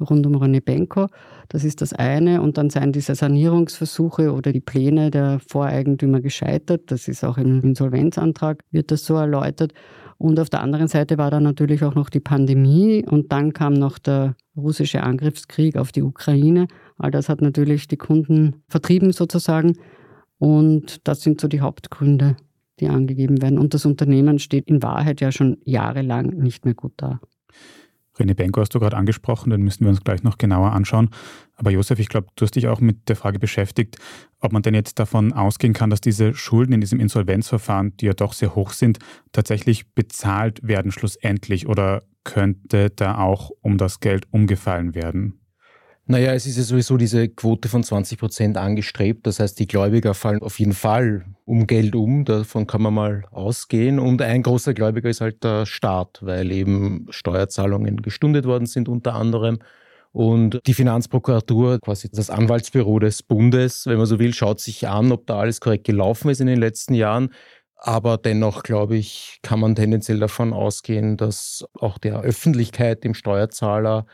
rund 0.00 0.26
um 0.26 0.36
René 0.36 0.62
Benko. 0.62 1.06
Das 1.48 1.64
ist 1.64 1.80
das 1.80 1.92
eine. 1.92 2.42
Und 2.42 2.58
dann 2.58 2.70
seien 2.70 2.92
diese 2.92 3.14
Sanierungsversuche 3.14 4.32
oder 4.32 4.52
die 4.52 4.60
Pläne 4.60 5.10
der 5.10 5.40
Voreigentümer 5.48 6.20
gescheitert. 6.20 6.90
Das 6.90 7.08
ist 7.08 7.24
auch 7.24 7.38
im 7.38 7.60
Insolvenzantrag, 7.60 8.62
wird 8.70 8.90
das 8.90 9.04
so 9.04 9.14
erläutert. 9.14 9.72
Und 10.18 10.40
auf 10.40 10.50
der 10.50 10.62
anderen 10.62 10.88
Seite 10.88 11.16
war 11.16 11.30
dann 11.30 11.44
natürlich 11.44 11.84
auch 11.84 11.94
noch 11.94 12.10
die 12.10 12.20
Pandemie 12.20 13.04
und 13.08 13.30
dann 13.30 13.52
kam 13.52 13.74
noch 13.74 13.98
der 13.98 14.34
russische 14.56 15.04
Angriffskrieg 15.04 15.76
auf 15.76 15.92
die 15.92 16.02
Ukraine. 16.02 16.66
All 16.98 17.12
das 17.12 17.28
hat 17.28 17.40
natürlich 17.40 17.86
die 17.86 17.96
Kunden 17.96 18.62
vertrieben 18.68 19.12
sozusagen. 19.12 19.74
Und 20.38 21.06
das 21.06 21.22
sind 21.22 21.40
so 21.40 21.48
die 21.48 21.60
Hauptgründe, 21.60 22.36
die 22.80 22.88
angegeben 22.88 23.42
werden. 23.42 23.58
Und 23.58 23.74
das 23.74 23.84
Unternehmen 23.84 24.38
steht 24.38 24.68
in 24.68 24.82
Wahrheit 24.82 25.20
ja 25.20 25.32
schon 25.32 25.58
jahrelang 25.64 26.28
nicht 26.30 26.64
mehr 26.64 26.74
gut 26.74 26.92
da. 26.96 27.20
René 28.18 28.34
Benko 28.34 28.60
hast 28.60 28.74
du 28.74 28.80
gerade 28.80 28.96
angesprochen, 28.96 29.50
den 29.50 29.62
müssen 29.62 29.84
wir 29.84 29.90
uns 29.90 30.02
gleich 30.02 30.22
noch 30.22 30.38
genauer 30.38 30.72
anschauen. 30.72 31.10
Aber 31.54 31.70
Josef, 31.70 31.98
ich 31.98 32.08
glaube, 32.08 32.28
du 32.36 32.44
hast 32.44 32.56
dich 32.56 32.68
auch 32.68 32.80
mit 32.80 33.08
der 33.08 33.16
Frage 33.16 33.38
beschäftigt, 33.38 33.96
ob 34.40 34.52
man 34.52 34.62
denn 34.62 34.74
jetzt 34.74 34.98
davon 34.98 35.32
ausgehen 35.32 35.72
kann, 35.72 35.90
dass 35.90 36.00
diese 36.00 36.34
Schulden 36.34 36.72
in 36.72 36.80
diesem 36.80 37.00
Insolvenzverfahren, 37.00 37.96
die 37.96 38.06
ja 38.06 38.14
doch 38.14 38.32
sehr 38.32 38.54
hoch 38.54 38.72
sind, 38.72 38.98
tatsächlich 39.32 39.92
bezahlt 39.94 40.66
werden 40.66 40.92
schlussendlich 40.92 41.68
oder 41.68 42.02
könnte 42.24 42.90
da 42.90 43.18
auch 43.18 43.50
um 43.62 43.78
das 43.78 44.00
Geld 44.00 44.26
umgefallen 44.30 44.94
werden? 44.94 45.40
Naja, 46.10 46.32
es 46.32 46.46
ist 46.46 46.56
ja 46.56 46.62
sowieso 46.62 46.96
diese 46.96 47.28
Quote 47.28 47.68
von 47.68 47.84
20 47.84 48.18
Prozent 48.18 48.56
angestrebt. 48.56 49.26
Das 49.26 49.40
heißt, 49.40 49.58
die 49.58 49.66
Gläubiger 49.66 50.14
fallen 50.14 50.40
auf 50.40 50.58
jeden 50.58 50.72
Fall 50.72 51.26
um 51.44 51.66
Geld 51.66 51.94
um. 51.94 52.24
Davon 52.24 52.66
kann 52.66 52.80
man 52.80 52.94
mal 52.94 53.24
ausgehen. 53.30 53.98
Und 53.98 54.22
ein 54.22 54.42
großer 54.42 54.72
Gläubiger 54.72 55.10
ist 55.10 55.20
halt 55.20 55.44
der 55.44 55.66
Staat, 55.66 56.20
weil 56.22 56.50
eben 56.50 57.06
Steuerzahlungen 57.10 58.00
gestundet 58.00 58.46
worden 58.46 58.64
sind 58.64 58.88
unter 58.88 59.16
anderem. 59.16 59.58
Und 60.10 60.60
die 60.66 60.72
Finanzprokuratur, 60.72 61.78
quasi 61.78 62.08
das 62.10 62.30
Anwaltsbüro 62.30 62.98
des 63.00 63.22
Bundes, 63.22 63.84
wenn 63.84 63.98
man 63.98 64.06
so 64.06 64.18
will, 64.18 64.32
schaut 64.32 64.60
sich 64.60 64.88
an, 64.88 65.12
ob 65.12 65.26
da 65.26 65.38
alles 65.40 65.60
korrekt 65.60 65.84
gelaufen 65.84 66.30
ist 66.30 66.40
in 66.40 66.46
den 66.46 66.58
letzten 66.58 66.94
Jahren. 66.94 67.34
Aber 67.76 68.16
dennoch, 68.16 68.62
glaube 68.62 68.96
ich, 68.96 69.40
kann 69.42 69.60
man 69.60 69.74
tendenziell 69.74 70.20
davon 70.20 70.54
ausgehen, 70.54 71.18
dass 71.18 71.66
auch 71.78 71.98
der 71.98 72.22
Öffentlichkeit, 72.22 73.04
dem 73.04 73.12
Steuerzahler, 73.12 74.06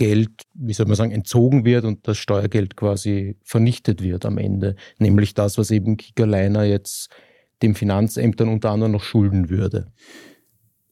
Geld, 0.00 0.30
wie 0.54 0.72
soll 0.72 0.86
man 0.86 0.96
sagen, 0.96 1.12
entzogen 1.12 1.66
wird 1.66 1.84
und 1.84 2.08
das 2.08 2.16
Steuergeld 2.16 2.74
quasi 2.74 3.36
vernichtet 3.44 4.02
wird 4.02 4.24
am 4.24 4.38
Ende. 4.38 4.74
Nämlich 4.98 5.34
das, 5.34 5.58
was 5.58 5.70
eben 5.70 5.98
Kickerliner 5.98 6.64
jetzt 6.64 7.10
dem 7.60 7.74
Finanzämtern 7.74 8.48
unter 8.48 8.70
anderem 8.70 8.92
noch 8.92 9.02
schulden 9.02 9.50
würde. 9.50 9.92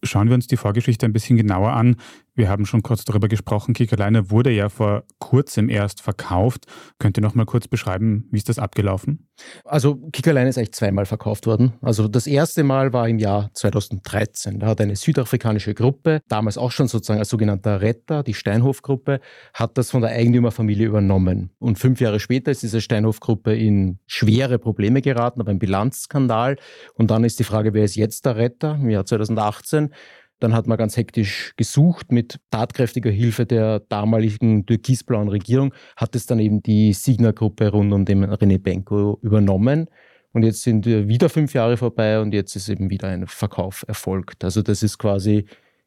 Schauen 0.02 0.28
wir 0.28 0.34
uns 0.34 0.46
die 0.46 0.58
Vorgeschichte 0.58 1.06
ein 1.06 1.14
bisschen 1.14 1.38
genauer 1.38 1.72
an. 1.72 1.96
Wir 2.38 2.48
haben 2.48 2.66
schon 2.66 2.84
kurz 2.84 3.04
darüber 3.04 3.26
gesprochen. 3.26 3.74
Kickerleiner 3.74 4.30
wurde 4.30 4.52
ja 4.52 4.68
vor 4.68 5.02
kurzem 5.18 5.68
erst 5.68 6.00
verkauft. 6.00 6.66
Könnt 7.00 7.18
ihr 7.18 7.20
noch 7.20 7.34
mal 7.34 7.46
kurz 7.46 7.66
beschreiben, 7.66 8.28
wie 8.30 8.36
ist 8.36 8.48
das 8.48 8.60
abgelaufen? 8.60 9.26
Also 9.64 9.96
Kickerleiner 10.12 10.48
ist 10.48 10.56
eigentlich 10.56 10.72
zweimal 10.72 11.04
verkauft 11.04 11.48
worden. 11.48 11.72
Also 11.82 12.06
das 12.06 12.28
erste 12.28 12.62
Mal 12.62 12.92
war 12.92 13.08
im 13.08 13.18
Jahr 13.18 13.50
2013. 13.54 14.60
Da 14.60 14.68
hat 14.68 14.80
eine 14.80 14.94
südafrikanische 14.94 15.74
Gruppe, 15.74 16.20
damals 16.28 16.58
auch 16.58 16.70
schon 16.70 16.86
sozusagen 16.86 17.18
als 17.18 17.28
sogenannter 17.28 17.80
Retter, 17.80 18.22
die 18.22 18.34
Steinhof-Gruppe, 18.34 19.18
hat 19.52 19.76
das 19.76 19.90
von 19.90 20.02
der 20.02 20.12
Eigentümerfamilie 20.12 20.86
übernommen. 20.86 21.50
Und 21.58 21.80
fünf 21.80 22.00
Jahre 22.00 22.20
später 22.20 22.52
ist 22.52 22.62
diese 22.62 22.80
Steinhof-Gruppe 22.80 23.56
in 23.56 23.98
schwere 24.06 24.60
Probleme 24.60 25.02
geraten, 25.02 25.40
aber 25.40 25.50
ein 25.50 25.58
Bilanzskandal. 25.58 26.54
Und 26.94 27.10
dann 27.10 27.24
ist 27.24 27.40
die 27.40 27.44
Frage, 27.44 27.74
wer 27.74 27.82
ist 27.82 27.96
jetzt 27.96 28.26
der 28.26 28.36
Retter 28.36 28.76
im 28.80 28.90
Jahr 28.90 29.04
2018? 29.04 29.92
Dann 30.40 30.54
hat 30.54 30.66
man 30.66 30.78
ganz 30.78 30.96
hektisch 30.96 31.52
gesucht 31.56 32.12
mit 32.12 32.40
tatkräftiger 32.50 33.10
Hilfe 33.10 33.46
der 33.46 33.80
damaligen 33.80 34.66
türkisblauen 34.66 35.28
Regierung, 35.28 35.74
hat 35.96 36.14
es 36.14 36.26
dann 36.26 36.38
eben 36.38 36.62
die 36.62 36.92
Signa-Gruppe 36.92 37.68
rund 37.68 37.92
um 37.92 38.04
den 38.04 38.24
René 38.24 38.58
Benko 38.58 39.18
übernommen. 39.22 39.88
Und 40.32 40.42
jetzt 40.44 40.62
sind 40.62 40.86
wieder 40.86 41.28
fünf 41.28 41.54
Jahre 41.54 41.76
vorbei 41.76 42.20
und 42.20 42.34
jetzt 42.34 42.54
ist 42.54 42.68
eben 42.68 42.90
wieder 42.90 43.08
ein 43.08 43.26
Verkauf 43.26 43.84
erfolgt. 43.88 44.44
Also 44.44 44.62
das 44.62 44.82
ist 44.82 44.98
quasi 44.98 45.46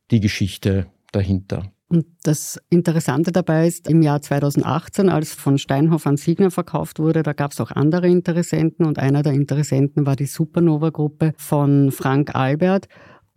die 0.09 0.19
Geschichte 0.19 0.87
dahinter. 1.11 1.71
Und 1.91 2.05
das 2.23 2.57
Interessante 2.69 3.33
dabei 3.33 3.67
ist, 3.67 3.89
im 3.89 4.01
Jahr 4.01 4.21
2018, 4.21 5.09
als 5.09 5.33
von 5.33 5.57
Steinhoff 5.57 6.07
an 6.07 6.15
Signa 6.15 6.49
verkauft 6.49 6.99
wurde, 6.99 7.21
da 7.21 7.33
gab 7.33 7.51
es 7.51 7.59
auch 7.59 7.69
andere 7.69 8.07
Interessenten 8.07 8.85
und 8.85 8.97
einer 8.97 9.23
der 9.23 9.33
Interessenten 9.33 10.05
war 10.05 10.15
die 10.15 10.25
Supernova-Gruppe 10.25 11.33
von 11.35 11.91
Frank 11.91 12.33
Albert. 12.33 12.87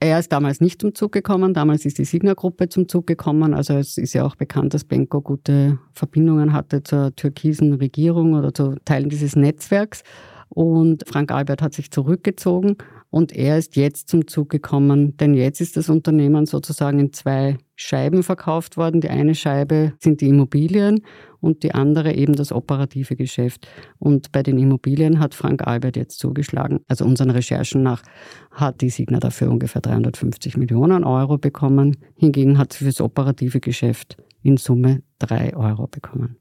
Er 0.05 0.19
ist 0.19 0.33
damals 0.33 0.61
nicht 0.61 0.83
zum 0.83 0.95
Zug 0.95 1.13
gekommen, 1.13 1.55
damals 1.55 1.87
ist 1.87 1.97
die 1.97 2.05
Signa-Gruppe 2.05 2.69
zum 2.69 2.91
Zug 2.91 3.07
gekommen. 3.07 3.55
Also 3.55 3.73
es 3.73 3.97
ist 3.97 4.13
ja 4.13 4.27
auch 4.27 4.37
bekannt, 4.37 4.75
dass 4.75 4.85
Benko 4.85 5.23
gute 5.23 5.79
Verbindungen 5.95 6.53
hatte 6.53 6.83
zur 6.83 7.17
türkisen 7.17 7.73
Regierung 7.73 8.35
oder 8.35 8.53
zu 8.53 8.75
Teilen 8.85 9.09
dieses 9.09 9.35
Netzwerks. 9.35 10.03
Und 10.51 11.05
Frank 11.09 11.33
Albert 11.33 11.63
hat 11.63 11.73
sich 11.73 11.91
zurückgezogen 11.91 12.77
und 13.15 13.31
er 13.31 13.59
ist 13.59 13.77
jetzt 13.77 14.09
zum 14.09 14.27
Zug 14.27 14.49
gekommen, 14.49 15.17
denn 15.19 15.35
jetzt 15.35 15.61
ist 15.61 15.77
das 15.77 15.89
Unternehmen 15.89 16.47
sozusagen 16.47 16.99
in 16.99 17.13
zwei 17.13 17.59
Scheiben 17.77 18.25
verkauft 18.25 18.77
worden. 18.77 19.01
Die 19.01 19.09
eine 19.09 19.37
Scheibe 19.37 19.93
sind 20.01 20.21
die 20.21 20.27
Immobilien 20.27 21.01
und 21.39 21.63
die 21.63 21.77
andere 21.77 22.13
eben 22.13 22.35
das 22.35 22.51
operative 22.51 23.15
Geschäft. 23.15 23.69
Und 24.01 24.33
bei 24.33 24.43
den 24.43 24.59
Immobilien 24.59 25.21
hat 25.21 25.33
Frank 25.33 25.65
Albert 25.65 25.95
jetzt 25.95 26.19
zugeschlagen. 26.19 26.81
Also 26.89 27.05
unseren 27.05 27.31
Recherchen 27.31 27.85
nach 27.85 28.03
hat 28.51 28.81
die 28.81 28.91
Signa 28.91 29.21
dafür 29.21 29.49
ungefähr 29.49 29.81
350 29.81 30.57
Millionen 30.57 31.05
Euro 31.05 31.39
bekommen. 31.39 31.97
Hingegen 32.17 32.59
hat 32.59 32.73
sie 32.73 32.79
für 32.79 32.87
das 32.87 33.01
operative 33.01 33.61
Geschäft 33.61 34.17
in 34.43 34.57
Summe 34.57 35.05
drei 35.21 35.55
Euro 35.55 35.87
bekommen. 35.87 36.39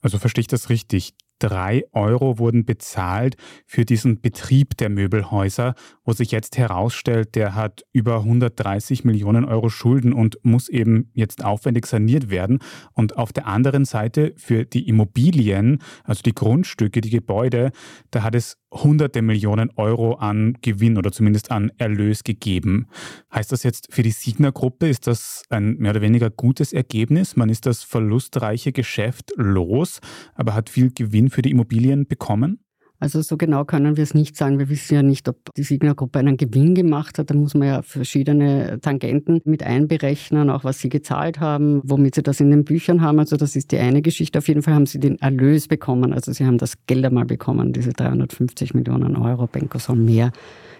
Also 0.00 0.18
verstehe 0.18 0.40
ich 0.40 0.48
das 0.48 0.68
richtig? 0.68 1.14
Drei 1.42 1.82
Euro 1.90 2.38
wurden 2.38 2.64
bezahlt 2.64 3.36
für 3.66 3.84
diesen 3.84 4.20
Betrieb 4.20 4.76
der 4.76 4.88
Möbelhäuser, 4.88 5.74
wo 6.04 6.12
sich 6.12 6.30
jetzt 6.30 6.56
herausstellt, 6.56 7.34
der 7.34 7.56
hat 7.56 7.82
über 7.92 8.18
130 8.18 9.04
Millionen 9.04 9.44
Euro 9.44 9.68
Schulden 9.68 10.12
und 10.12 10.38
muss 10.44 10.68
eben 10.68 11.10
jetzt 11.14 11.44
aufwendig 11.44 11.86
saniert 11.86 12.30
werden. 12.30 12.60
Und 12.92 13.18
auf 13.18 13.32
der 13.32 13.48
anderen 13.48 13.84
Seite 13.84 14.34
für 14.36 14.64
die 14.64 14.86
Immobilien, 14.86 15.80
also 16.04 16.22
die 16.22 16.32
Grundstücke, 16.32 17.00
die 17.00 17.10
Gebäude, 17.10 17.72
da 18.12 18.22
hat 18.22 18.36
es 18.36 18.61
hunderte 18.72 19.22
Millionen 19.22 19.70
Euro 19.76 20.14
an 20.14 20.56
Gewinn 20.62 20.96
oder 20.96 21.12
zumindest 21.12 21.50
an 21.50 21.70
Erlös 21.78 22.24
gegeben. 22.24 22.88
Heißt 23.32 23.52
das 23.52 23.62
jetzt 23.62 23.92
für 23.92 24.02
die 24.02 24.10
Signa-Gruppe, 24.10 24.88
ist 24.88 25.06
das 25.06 25.44
ein 25.50 25.76
mehr 25.76 25.90
oder 25.90 26.00
weniger 26.00 26.30
gutes 26.30 26.72
Ergebnis? 26.72 27.36
Man 27.36 27.50
ist 27.50 27.66
das 27.66 27.82
verlustreiche 27.82 28.72
Geschäft 28.72 29.32
los, 29.36 30.00
aber 30.34 30.54
hat 30.54 30.70
viel 30.70 30.90
Gewinn 30.90 31.30
für 31.30 31.42
die 31.42 31.50
Immobilien 31.50 32.06
bekommen? 32.06 32.60
Also 33.02 33.20
so 33.20 33.36
genau 33.36 33.64
können 33.64 33.96
wir 33.96 34.04
es 34.04 34.14
nicht 34.14 34.36
sagen. 34.36 34.60
Wir 34.60 34.68
wissen 34.68 34.94
ja 34.94 35.02
nicht, 35.02 35.28
ob 35.28 35.52
die 35.56 35.64
Signa-Gruppe 35.64 36.20
einen 36.20 36.36
Gewinn 36.36 36.76
gemacht 36.76 37.18
hat. 37.18 37.30
Da 37.30 37.34
muss 37.34 37.52
man 37.52 37.66
ja 37.66 37.82
verschiedene 37.82 38.78
Tangenten 38.80 39.40
mit 39.44 39.64
einberechnen, 39.64 40.50
auch 40.50 40.62
was 40.62 40.78
sie 40.78 40.88
gezahlt 40.88 41.40
haben, 41.40 41.80
womit 41.82 42.14
sie 42.14 42.22
das 42.22 42.38
in 42.38 42.52
den 42.52 42.64
Büchern 42.64 43.02
haben. 43.02 43.18
Also 43.18 43.36
das 43.36 43.56
ist 43.56 43.72
die 43.72 43.78
eine 43.78 44.02
Geschichte. 44.02 44.38
Auf 44.38 44.46
jeden 44.46 44.62
Fall 44.62 44.74
haben 44.74 44.86
sie 44.86 45.00
den 45.00 45.18
Erlös 45.20 45.66
bekommen. 45.66 46.12
Also 46.12 46.30
sie 46.30 46.46
haben 46.46 46.58
das 46.58 46.74
Geld 46.86 47.04
einmal 47.04 47.24
bekommen, 47.24 47.72
diese 47.72 47.92
350 47.92 48.72
Millionen 48.72 49.16
Euro. 49.16 49.48
Benko 49.48 49.78
soll 49.80 49.96
mehr 49.96 50.30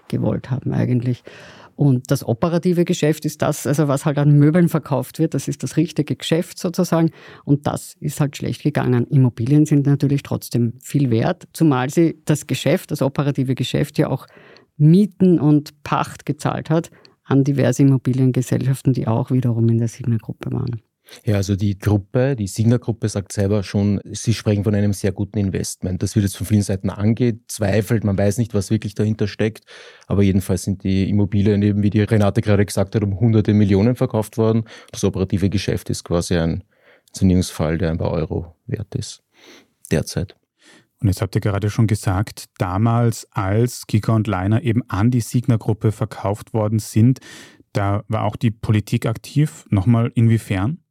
gewollt 0.07 0.49
haben 0.49 0.73
eigentlich. 0.73 1.25
Und 1.83 2.13
das 2.13 2.25
operative 2.25 2.85
Geschäft 2.85 3.25
ist 3.25 3.43
das, 3.43 3.67
also 3.67 3.89
was 3.89 4.05
halt 4.07 4.17
an 4.17 4.39
Möbeln 4.39 4.69
verkauft 4.69 5.19
wird, 5.19 5.35
das 5.35 5.49
ist 5.49 5.65
das 5.65 5.77
richtige 5.77 6.15
Geschäft 6.15 6.61
sozusagen. 6.61 7.11
Und 7.45 7.67
das 7.67 7.97
ist 7.99 8.21
halt 8.21 8.37
schlecht 8.37 8.63
gegangen. 8.63 9.09
Immobilien 9.09 9.67
sind 9.67 9.87
natürlich 9.87 10.23
trotzdem 10.23 10.75
viel 10.81 11.11
wert, 11.11 11.49
zumal 11.53 11.91
sie 11.91 12.23
das 12.25 12.47
Geschäft, 12.47 12.93
das 12.93 13.03
operative 13.03 13.57
Geschäft 13.57 13.99
ja 13.99 14.11
auch 14.11 14.29
Mieten 14.77 15.41
und 15.41 15.83
Pacht 15.83 16.25
gezahlt 16.25 16.71
hat 16.71 16.93
an 17.25 17.43
diverse 17.43 17.83
Immobiliengesellschaften, 17.83 18.93
die 18.93 19.09
auch 19.09 19.33
wiederum 19.33 19.69
in 19.69 19.79
der 19.79 19.89
Signa-Gruppe 19.89 20.53
waren. 20.53 20.83
Ja, 21.25 21.37
also 21.37 21.57
die 21.57 21.79
Gruppe, 21.79 22.37
die 22.37 22.47
Signa-Gruppe 22.47 23.09
sagt 23.09 23.33
selber 23.33 23.63
schon, 23.63 24.01
sie 24.11 24.35
sprechen 24.35 24.65
von 24.65 24.75
einem 24.75 24.93
sehr 24.93 25.13
guten 25.13 25.39
Investment. 25.39 26.03
Das 26.03 26.15
wird 26.17 26.25
jetzt 26.25 26.37
von 26.37 26.47
vielen 26.47 26.63
Seiten 26.63 26.91
angezweifelt, 26.91 28.05
man 28.05 28.19
weiß 28.19 28.39
nicht, 28.39 28.55
was 28.55 28.71
wirklich 28.71 28.95
dahinter 28.95 29.27
steckt, 29.27 29.65
aber 30.07 30.23
jedenfalls 30.23 30.63
sind 30.63 30.85
die 30.85 31.09
Immobilien 31.09 31.63
eben, 31.63 31.83
wie 31.83 31.91
die 31.91 32.03
Renate 32.03 32.41
gerade 32.41 32.65
gesagt 32.65 32.95
hat, 32.95 33.03
um 33.03 33.21
hunderte 33.21 33.55
Millionen 33.55 33.95
verkauft 33.95 34.39
worden. 34.39 34.65
Das 34.91 35.05
operative 35.05 35.51
Geschäft 35.51 35.91
ist 35.91 36.05
quasi 36.05 36.37
ein 36.37 36.65
Sanierungsfall, 37.13 37.79
der 37.79 37.91
ein 37.91 37.99
paar 37.99 38.11
Euro 38.11 38.55
wert 38.67 38.95
ist, 38.95 39.23
derzeit. 39.91 40.37
Und 41.01 41.09
jetzt 41.09 41.21
habt 41.21 41.35
ihr 41.35 41.41
gerade 41.41 41.69
schon 41.69 41.89
gesagt, 41.89 42.47
damals, 42.59 43.27
als 43.33 43.89
Kika 43.89 44.15
und 44.15 44.29
Leiner 44.29 44.63
eben 44.63 44.89
an 44.89 45.11
die 45.11 45.21
Signa-Gruppe 45.21 45.91
verkauft 45.91 46.55
worden 46.55 46.79
sind, 46.79 47.19
da 47.73 48.05
war 48.09 48.25
auch 48.25 48.37
die 48.37 48.51
Politik 48.51 49.07
aktiv. 49.07 49.67
Nochmal 49.71 50.13
inwiefern? 50.15 50.82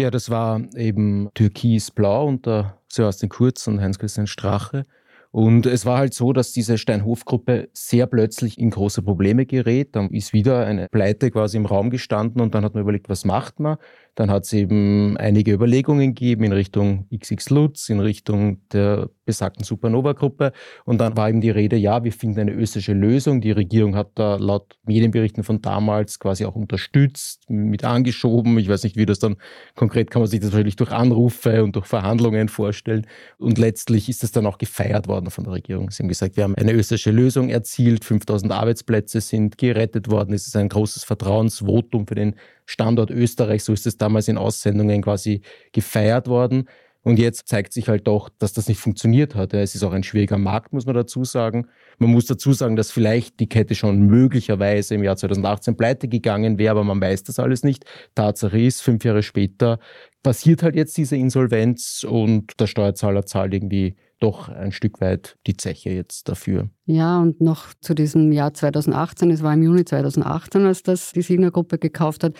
Ja, 0.00 0.12
das 0.12 0.30
war 0.30 0.62
eben 0.76 1.28
Türkis-Blau 1.34 2.28
unter 2.28 2.80
Sebastian 2.88 3.30
Kurz 3.30 3.66
und 3.66 3.80
Heinz-Christian 3.80 4.28
Strache. 4.28 4.86
Und 5.32 5.66
es 5.66 5.86
war 5.86 5.98
halt 5.98 6.14
so, 6.14 6.32
dass 6.32 6.52
diese 6.52 6.78
Steinhof-Gruppe 6.78 7.68
sehr 7.72 8.06
plötzlich 8.06 8.58
in 8.58 8.70
große 8.70 9.02
Probleme 9.02 9.44
gerät. 9.44 9.96
Dann 9.96 10.10
ist 10.10 10.32
wieder 10.32 10.64
eine 10.64 10.86
Pleite 10.88 11.32
quasi 11.32 11.56
im 11.56 11.66
Raum 11.66 11.90
gestanden 11.90 12.40
und 12.40 12.54
dann 12.54 12.64
hat 12.64 12.74
man 12.74 12.82
überlegt, 12.82 13.08
was 13.08 13.24
macht 13.24 13.58
man? 13.58 13.76
Dann 14.18 14.32
hat 14.32 14.46
es 14.46 14.52
eben 14.52 15.16
einige 15.16 15.52
Überlegungen 15.52 16.12
gegeben 16.12 16.42
in 16.42 16.52
Richtung 16.52 17.06
XX 17.16 17.50
Lutz, 17.50 17.88
in 17.88 18.00
Richtung 18.00 18.68
der 18.72 19.10
besagten 19.24 19.62
Supernova-Gruppe. 19.62 20.50
Und 20.84 20.98
dann 20.98 21.16
war 21.16 21.28
eben 21.28 21.40
die 21.40 21.50
Rede, 21.50 21.76
ja, 21.76 22.02
wir 22.02 22.12
finden 22.12 22.40
eine 22.40 22.50
österreichische 22.50 22.94
Lösung. 22.94 23.40
Die 23.40 23.52
Regierung 23.52 23.94
hat 23.94 24.10
da 24.16 24.34
laut 24.34 24.76
Medienberichten 24.84 25.44
von 25.44 25.62
damals 25.62 26.18
quasi 26.18 26.46
auch 26.46 26.56
unterstützt, 26.56 27.48
mit 27.48 27.84
angeschoben. 27.84 28.58
Ich 28.58 28.68
weiß 28.68 28.82
nicht, 28.82 28.96
wie 28.96 29.06
das 29.06 29.20
dann 29.20 29.36
konkret 29.76 30.10
kann 30.10 30.22
man 30.22 30.28
sich 30.28 30.40
das 30.40 30.50
wahrscheinlich 30.50 30.74
durch 30.74 30.90
Anrufe 30.90 31.62
und 31.62 31.76
durch 31.76 31.86
Verhandlungen 31.86 32.48
vorstellen. 32.48 33.06
Und 33.36 33.56
letztlich 33.56 34.08
ist 34.08 34.24
das 34.24 34.32
dann 34.32 34.46
auch 34.46 34.58
gefeiert 34.58 35.06
worden 35.06 35.30
von 35.30 35.44
der 35.44 35.52
Regierung. 35.52 35.92
Sie 35.92 36.02
haben 36.02 36.08
gesagt, 36.08 36.36
wir 36.36 36.42
haben 36.42 36.56
eine 36.56 36.72
österreichische 36.72 37.12
Lösung 37.12 37.50
erzielt, 37.50 38.04
5000 38.04 38.50
Arbeitsplätze 38.50 39.20
sind 39.20 39.58
gerettet 39.58 40.10
worden. 40.10 40.34
Es 40.34 40.48
ist 40.48 40.56
ein 40.56 40.68
großes 40.68 41.04
Vertrauensvotum 41.04 42.08
für 42.08 42.16
den 42.16 42.34
Standort 42.68 43.10
Österreich, 43.10 43.64
so 43.64 43.72
ist 43.72 43.86
es 43.86 43.96
damals 43.96 44.28
in 44.28 44.36
Aussendungen 44.36 45.00
quasi 45.02 45.40
gefeiert 45.72 46.28
worden. 46.28 46.68
Und 47.02 47.18
jetzt 47.18 47.48
zeigt 47.48 47.72
sich 47.72 47.88
halt 47.88 48.06
doch, 48.06 48.28
dass 48.38 48.52
das 48.52 48.68
nicht 48.68 48.78
funktioniert 48.78 49.34
hat. 49.34 49.54
Es 49.54 49.74
ist 49.74 49.82
auch 49.82 49.92
ein 49.92 50.02
schwieriger 50.02 50.36
Markt, 50.36 50.74
muss 50.74 50.84
man 50.84 50.94
dazu 50.94 51.24
sagen. 51.24 51.66
Man 51.96 52.10
muss 52.10 52.26
dazu 52.26 52.52
sagen, 52.52 52.76
dass 52.76 52.90
vielleicht 52.90 53.40
die 53.40 53.48
Kette 53.48 53.74
schon 53.74 54.00
möglicherweise 54.02 54.96
im 54.96 55.02
Jahr 55.02 55.16
2018 55.16 55.78
pleite 55.78 56.08
gegangen 56.08 56.58
wäre, 56.58 56.72
aber 56.72 56.84
man 56.84 57.00
weiß 57.00 57.22
das 57.22 57.38
alles 57.38 57.62
nicht. 57.62 57.86
Tatsache 58.14 58.60
ist, 58.60 58.82
fünf 58.82 59.02
Jahre 59.04 59.22
später 59.22 59.78
passiert 60.22 60.62
halt 60.62 60.76
jetzt 60.76 60.98
diese 60.98 61.16
Insolvenz 61.16 62.04
und 62.06 62.60
der 62.60 62.66
Steuerzahler 62.66 63.24
zahlt 63.24 63.54
irgendwie 63.54 63.96
doch 64.20 64.48
ein 64.48 64.72
Stück 64.72 65.00
weit 65.00 65.38
die 65.46 65.56
Zeche 65.56 65.90
jetzt 65.90 66.28
dafür. 66.28 66.70
Ja, 66.86 67.20
und 67.20 67.40
noch 67.40 67.74
zu 67.80 67.94
diesem 67.94 68.32
Jahr 68.32 68.52
2018, 68.54 69.30
es 69.30 69.42
war 69.42 69.54
im 69.54 69.62
Juni 69.62 69.84
2018, 69.84 70.66
als 70.66 70.82
das 70.82 71.12
die 71.12 71.22
Signer-Gruppe 71.22 71.78
gekauft 71.78 72.24
hat, 72.24 72.34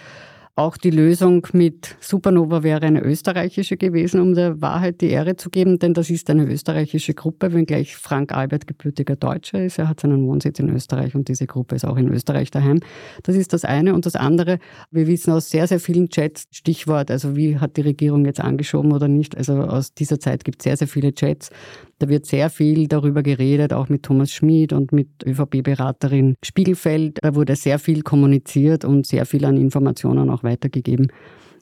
auch 0.59 0.77
die 0.77 0.91
Lösung 0.91 1.47
mit 1.53 1.97
Supernova 2.01 2.65
wäre 2.65 2.83
eine 2.83 3.01
österreichische 3.01 3.77
gewesen, 3.77 4.21
um 4.21 4.35
der 4.35 4.61
Wahrheit 4.61 5.01
die 5.01 5.11
Ehre 5.11 5.37
zu 5.37 5.51
geben, 5.51 5.79
denn 5.79 5.95
das 5.95 6.11
ist 6.11 6.29
eine 6.31 6.47
österreichische 6.47 7.15
Gruppe, 7.15 7.53
wenngleich 7.53 7.97
Frank 7.97 8.33
Albert 8.33 8.67
gebürtiger 8.67 9.15
Deutscher 9.15 9.65
ist. 9.65 9.79
Er 9.79 9.89
hat 9.89 10.01
seinen 10.01 10.27
Wohnsitz 10.27 10.59
in 10.59 10.69
Österreich 10.69 11.15
und 11.15 11.29
diese 11.29 11.47
Gruppe 11.47 11.77
ist 11.77 11.85
auch 11.85 11.97
in 11.97 12.09
Österreich 12.09 12.51
daheim. 12.51 12.81
Das 13.23 13.37
ist 13.37 13.53
das 13.53 13.65
eine. 13.65 13.95
Und 13.95 14.05
das 14.05 14.17
andere, 14.17 14.59
wir 14.91 15.07
wissen 15.07 15.33
aus 15.33 15.49
sehr, 15.49 15.69
sehr 15.69 15.79
vielen 15.79 16.09
Chats, 16.09 16.49
Stichwort, 16.51 17.13
also 17.13 17.37
wie 17.37 17.59
hat 17.59 17.77
die 17.77 17.83
Regierung 17.83 18.25
jetzt 18.25 18.41
angeschoben 18.41 18.93
oder 18.93 19.07
nicht. 19.07 19.37
Also 19.37 19.63
aus 19.63 19.95
dieser 19.95 20.19
Zeit 20.19 20.45
gibt 20.45 20.61
es 20.61 20.65
sehr, 20.65 20.77
sehr 20.77 20.89
viele 20.89 21.15
Chats. 21.15 21.51
Da 21.99 22.09
wird 22.09 22.27
sehr 22.27 22.49
viel 22.49 22.87
darüber 22.87 23.23
geredet, 23.23 23.73
auch 23.73 23.89
mit 23.89 24.05
Thomas 24.05 24.31
Schmid 24.33 24.73
und 24.73 24.93
mit 24.93 25.09
ÖVP-Beraterin 25.27 26.37
Spiegelfeld. 26.45 27.19
Da 27.23 27.35
wurde 27.35 27.57
sehr 27.57 27.79
viel 27.79 28.03
kommuniziert 28.03 28.85
und 28.85 29.07
sehr 29.07 29.27
viel 29.27 29.45
an 29.45 29.57
Informationen 29.57 30.31
auch 30.31 30.45
weitergegeben. 30.45 31.09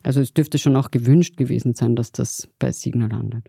Also 0.03 0.21
es 0.21 0.35
dürfte 0.35 0.59
schon 0.59 0.77
auch 0.77 0.91
gewünscht 0.91 1.37
gewesen 1.37 1.75
sein, 1.75 1.97
dass 1.97 2.13
das 2.13 2.49
bei 2.59 2.71
Signal 2.71 3.11
landet. 3.11 3.47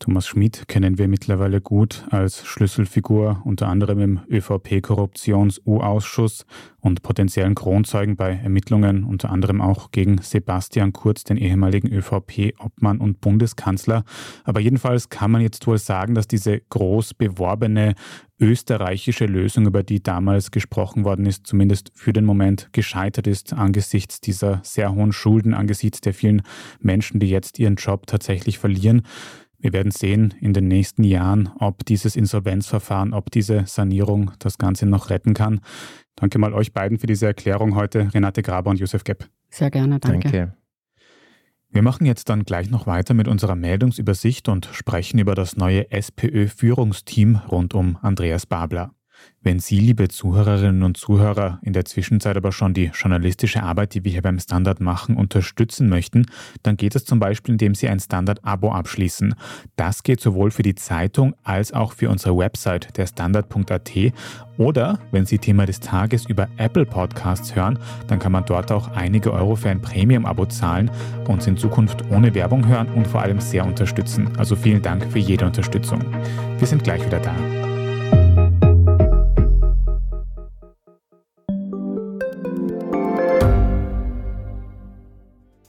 Thomas 0.00 0.26
Schmid 0.26 0.66
kennen 0.68 0.98
wir 0.98 1.06
mittlerweile 1.08 1.60
gut 1.60 2.04
als 2.10 2.44
Schlüsselfigur 2.44 3.40
unter 3.44 3.68
anderem 3.68 4.00
im 4.00 4.20
ÖVP-Korruptions-U-Ausschuss 4.28 6.46
und 6.80 7.02
potenziellen 7.02 7.54
Kronzeugen 7.54 8.16
bei 8.16 8.34
Ermittlungen 8.34 9.04
unter 9.04 9.30
anderem 9.30 9.60
auch 9.62 9.92
gegen 9.92 10.18
Sebastian 10.18 10.92
Kurz, 10.92 11.24
den 11.24 11.38
ehemaligen 11.38 11.90
ÖVP-Obmann 11.90 12.98
und 12.98 13.22
Bundeskanzler. 13.22 14.04
Aber 14.44 14.60
jedenfalls 14.60 15.08
kann 15.08 15.30
man 15.30 15.40
jetzt 15.40 15.66
wohl 15.66 15.78
sagen, 15.78 16.14
dass 16.14 16.28
diese 16.28 16.60
groß 16.60 17.14
beworbene 17.14 17.94
österreichische 18.40 19.26
Lösung, 19.26 19.66
über 19.66 19.82
die 19.82 20.02
damals 20.02 20.50
gesprochen 20.50 21.04
worden 21.04 21.24
ist, 21.24 21.46
zumindest 21.46 21.92
für 21.94 22.12
den 22.12 22.24
Moment 22.24 22.68
gescheitert 22.72 23.26
ist 23.26 23.54
angesichts 23.54 24.20
dieser 24.20 24.60
sehr 24.64 24.92
hohen 24.92 25.12
Schulden, 25.12 25.54
angesichts 25.54 26.00
der 26.00 26.12
vielen 26.12 26.42
Menschen, 26.80 27.20
die 27.20 27.30
jetzt 27.30 27.58
ihren 27.58 27.76
Job 27.76 28.06
tatsächlich 28.06 28.58
verlieren. 28.58 29.02
Wir 29.64 29.72
werden 29.72 29.92
sehen 29.92 30.34
in 30.42 30.52
den 30.52 30.68
nächsten 30.68 31.04
Jahren, 31.04 31.48
ob 31.58 31.86
dieses 31.86 32.16
Insolvenzverfahren, 32.16 33.14
ob 33.14 33.30
diese 33.30 33.64
Sanierung 33.64 34.32
das 34.38 34.58
Ganze 34.58 34.84
noch 34.84 35.08
retten 35.08 35.32
kann. 35.32 35.60
Danke 36.16 36.38
mal 36.38 36.52
euch 36.52 36.74
beiden 36.74 36.98
für 36.98 37.06
diese 37.06 37.24
Erklärung 37.24 37.74
heute, 37.74 38.12
Renate 38.12 38.42
Graber 38.42 38.68
und 38.68 38.78
Josef 38.78 39.04
Gepp. 39.04 39.26
Sehr 39.48 39.70
gerne, 39.70 40.00
danke. 40.00 40.30
Danke. 40.30 40.54
Wir 41.70 41.80
machen 41.80 42.04
jetzt 42.04 42.28
dann 42.28 42.44
gleich 42.44 42.68
noch 42.68 42.86
weiter 42.86 43.14
mit 43.14 43.26
unserer 43.26 43.56
Meldungsübersicht 43.56 44.50
und 44.50 44.66
sprechen 44.66 45.18
über 45.18 45.34
das 45.34 45.56
neue 45.56 45.90
SPÖ-Führungsteam 45.90 47.36
rund 47.50 47.72
um 47.72 47.96
Andreas 48.02 48.44
Babler. 48.44 48.92
Wenn 49.44 49.58
Sie, 49.58 49.78
liebe 49.78 50.08
Zuhörerinnen 50.08 50.82
und 50.82 50.96
Zuhörer, 50.96 51.58
in 51.60 51.74
der 51.74 51.84
Zwischenzeit 51.84 52.34
aber 52.34 52.50
schon 52.50 52.72
die 52.72 52.90
journalistische 52.94 53.62
Arbeit, 53.62 53.92
die 53.92 54.02
wir 54.02 54.10
hier 54.10 54.22
beim 54.22 54.38
Standard 54.38 54.80
machen, 54.80 55.16
unterstützen 55.16 55.90
möchten, 55.90 56.24
dann 56.62 56.78
geht 56.78 56.96
es 56.96 57.04
zum 57.04 57.20
Beispiel, 57.20 57.52
indem 57.52 57.74
Sie 57.74 57.86
ein 57.86 58.00
Standard-Abo 58.00 58.72
abschließen. 58.72 59.34
Das 59.76 60.02
geht 60.02 60.20
sowohl 60.20 60.50
für 60.50 60.62
die 60.62 60.74
Zeitung 60.74 61.34
als 61.42 61.74
auch 61.74 61.92
für 61.92 62.08
unsere 62.08 62.38
Website, 62.38 62.96
der 62.96 63.06
Standard.at. 63.06 63.90
Oder 64.56 64.98
wenn 65.10 65.26
Sie 65.26 65.36
Thema 65.36 65.66
des 65.66 65.80
Tages 65.80 66.24
über 66.24 66.48
Apple 66.56 66.86
Podcasts 66.86 67.54
hören, 67.54 67.78
dann 68.06 68.18
kann 68.18 68.32
man 68.32 68.46
dort 68.46 68.72
auch 68.72 68.88
einige 68.92 69.30
Euro 69.30 69.56
für 69.56 69.68
ein 69.68 69.82
Premium-Abo 69.82 70.46
zahlen, 70.46 70.90
uns 71.28 71.46
in 71.46 71.58
Zukunft 71.58 72.10
ohne 72.10 72.34
Werbung 72.34 72.66
hören 72.66 72.88
und 72.94 73.06
vor 73.06 73.20
allem 73.20 73.40
sehr 73.40 73.66
unterstützen. 73.66 74.30
Also 74.38 74.56
vielen 74.56 74.80
Dank 74.80 75.04
für 75.12 75.18
jede 75.18 75.44
Unterstützung. 75.44 76.02
Wir 76.58 76.66
sind 76.66 76.82
gleich 76.82 77.04
wieder 77.04 77.20
da. 77.20 77.34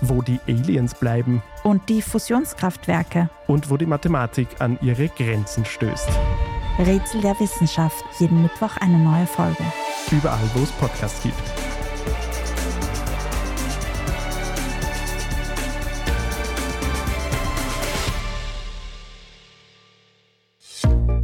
Wo 0.00 0.22
die 0.22 0.40
Aliens 0.46 0.94
bleiben. 0.94 1.42
Und 1.64 1.88
die 1.88 2.02
Fusionskraftwerke. 2.02 3.30
Und 3.46 3.70
wo 3.70 3.76
die 3.76 3.86
Mathematik 3.86 4.48
an 4.58 4.78
ihre 4.82 5.08
Grenzen 5.08 5.64
stößt. 5.64 6.08
Rätsel 6.78 7.22
der 7.22 7.38
Wissenschaft. 7.40 8.04
Jeden 8.18 8.42
Mittwoch 8.42 8.76
eine 8.78 8.98
neue 8.98 9.26
Folge. 9.26 9.64
Überall, 10.10 10.48
wo 10.54 10.62
es 10.62 10.70
Podcasts 10.72 11.22
gibt. 11.22 11.34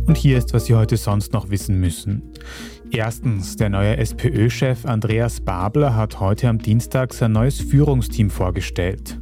Und 0.07 0.17
hier 0.17 0.39
ist, 0.39 0.53
was 0.53 0.67
Sie 0.67 0.75
heute 0.75 0.97
sonst 0.97 1.33
noch 1.33 1.51
wissen 1.51 1.81
müssen. 1.81 2.35
Erstens, 2.95 3.57
der 3.57 3.71
neue 3.71 3.97
SPÖ-Chef 3.97 4.85
Andreas 4.85 5.41
Babler 5.41 5.97
hat 5.97 6.21
heute 6.21 6.51
am 6.51 6.59
Dienstag 6.59 7.15
sein 7.15 7.33
neues 7.33 7.59
Führungsteam 7.59 8.29
vorgestellt. 8.29 9.22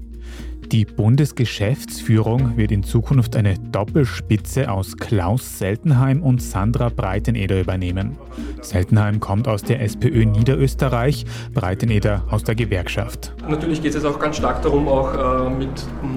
Die 0.72 0.84
Bundesgeschäftsführung 0.84 2.56
wird 2.56 2.70
in 2.70 2.84
Zukunft 2.84 3.34
eine 3.34 3.58
Doppelspitze 3.58 4.70
aus 4.70 4.96
Klaus 4.96 5.58
Seltenheim 5.58 6.22
und 6.22 6.40
Sandra 6.40 6.90
Breiteneder 6.90 7.60
übernehmen. 7.60 8.16
Seltenheim 8.60 9.18
kommt 9.18 9.48
aus 9.48 9.64
der 9.64 9.82
SPÖ 9.82 10.26
Niederösterreich, 10.26 11.24
Breiteneder 11.52 12.22
aus 12.30 12.44
der 12.44 12.54
Gewerkschaft. 12.54 13.34
Natürlich 13.48 13.82
geht 13.82 13.96
es 13.96 14.04
auch 14.04 14.20
ganz 14.20 14.36
stark 14.36 14.62
darum, 14.62 14.86
auch 14.86 15.12
äh, 15.12 15.50
mit 15.50 15.70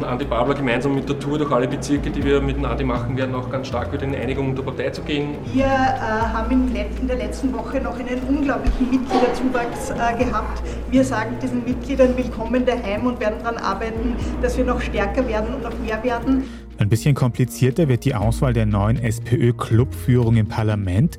Andi 0.04 0.26
Babler 0.26 0.54
gemeinsam 0.54 0.94
mit 0.94 1.10
der 1.10 1.18
Tour 1.18 1.40
durch 1.40 1.52
alle 1.52 1.68
Bezirke, 1.68 2.12
die 2.12 2.24
wir 2.24 2.40
mit 2.40 2.64
Andi 2.64 2.84
machen 2.84 3.18
werden, 3.18 3.34
auch 3.34 3.50
ganz 3.50 3.70
stark 3.70 3.92
wieder 3.92 4.04
in 4.04 4.14
Einigung 4.14 4.54
der 4.56 4.62
Partei 4.62 4.92
zu 4.92 5.02
gehen. 5.02 5.30
Wir 5.52 5.66
äh, 5.66 5.68
haben 5.68 6.52
in 6.76 7.08
der 7.08 7.18
letzten 7.18 7.52
Woche 7.54 7.82
noch 7.82 8.00
einen 8.00 8.22
unglaublichen 8.30 8.88
Mitgliederzuwachs 8.92 9.90
äh, 9.90 10.24
gehabt. 10.24 10.62
Wir 10.94 11.04
sagen 11.04 11.38
diesen 11.42 11.64
Mitgliedern 11.64 12.16
willkommen 12.16 12.68
daheim 12.68 13.08
und 13.08 13.20
werden 13.20 13.40
daran 13.42 13.58
arbeiten, 13.58 14.16
dass 14.44 14.60
wir 14.60 14.64
noch 14.64 14.80
stärker 14.80 15.28
werden 15.28 15.56
und 15.56 15.64
noch 15.64 15.76
mehr 15.80 16.04
werden. 16.04 16.44
Ein 16.78 16.88
bisschen 16.88 17.16
komplizierter 17.16 17.88
wird 17.88 18.06
die 18.06 18.14
Auswahl 18.14 18.54
der 18.54 18.68
neuen 18.68 18.98
SPÖ-Clubführung 18.98 20.36
im 20.38 20.48
Parlament. 20.48 21.18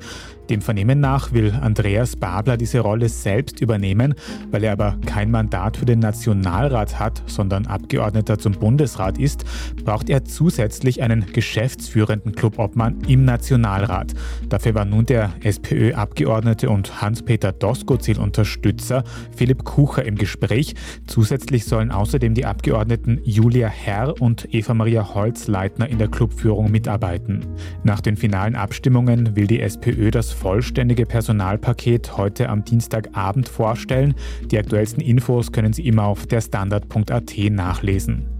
Dem 0.49 0.61
Vernehmen 0.61 0.99
nach 0.99 1.33
will 1.33 1.53
Andreas 1.59 2.15
Babler 2.15 2.55
diese 2.55 2.79
Rolle 2.79 3.09
selbst 3.09 3.61
übernehmen, 3.61 4.13
weil 4.51 4.63
er 4.63 4.73
aber 4.73 4.97
kein 5.05 5.31
Mandat 5.31 5.77
für 5.77 5.85
den 5.85 5.99
Nationalrat 5.99 6.99
hat, 6.99 7.23
sondern 7.25 7.65
Abgeordneter 7.65 8.37
zum 8.37 8.53
Bundesrat 8.53 9.17
ist, 9.17 9.43
braucht 9.83 10.07
er 10.09 10.23
zusätzlich 10.23 11.01
einen 11.01 11.25
geschäftsführenden 11.33 12.33
Clubobmann 12.33 13.01
im 13.07 13.25
Nationalrat. 13.25 14.13
Dafür 14.47 14.75
war 14.75 14.85
nun 14.85 15.07
der 15.07 15.33
SPÖ-Abgeordnete 15.41 16.69
und 16.69 17.01
Hans-Peter 17.01 17.51
Doskozil-Unterstützer 17.51 19.03
Philipp 19.35 19.63
Kucher 19.63 20.05
im 20.05 20.15
Gespräch. 20.15 20.75
Zusätzlich 21.07 21.65
sollen 21.65 21.89
außerdem 21.91 22.35
die 22.35 22.45
Abgeordneten 22.45 23.19
Julia 23.23 23.67
Herr 23.67 24.21
und 24.21 24.53
Eva-Maria 24.53 25.15
Holzleitner 25.15 25.89
in 25.89 25.97
der 25.97 26.07
Clubführung 26.07 26.69
mitarbeiten. 26.69 27.45
Nach 27.83 28.01
den 28.01 28.15
finalen 28.15 28.55
Abstimmungen 28.55 29.35
will 29.35 29.47
die 29.47 29.61
SPÖ 29.61 30.11
das 30.11 30.34
vollständige 30.35 31.05
Personalpaket 31.05 32.17
heute 32.17 32.49
am 32.49 32.63
Dienstagabend 32.63 33.49
vorstellen. 33.49 34.13
Die 34.51 34.57
aktuellsten 34.57 35.01
Infos 35.01 35.51
können 35.51 35.73
Sie 35.73 35.87
immer 35.87 36.03
auf 36.03 36.27
der 36.27 36.41
Standard.at 36.41 37.33
nachlesen. 37.49 38.34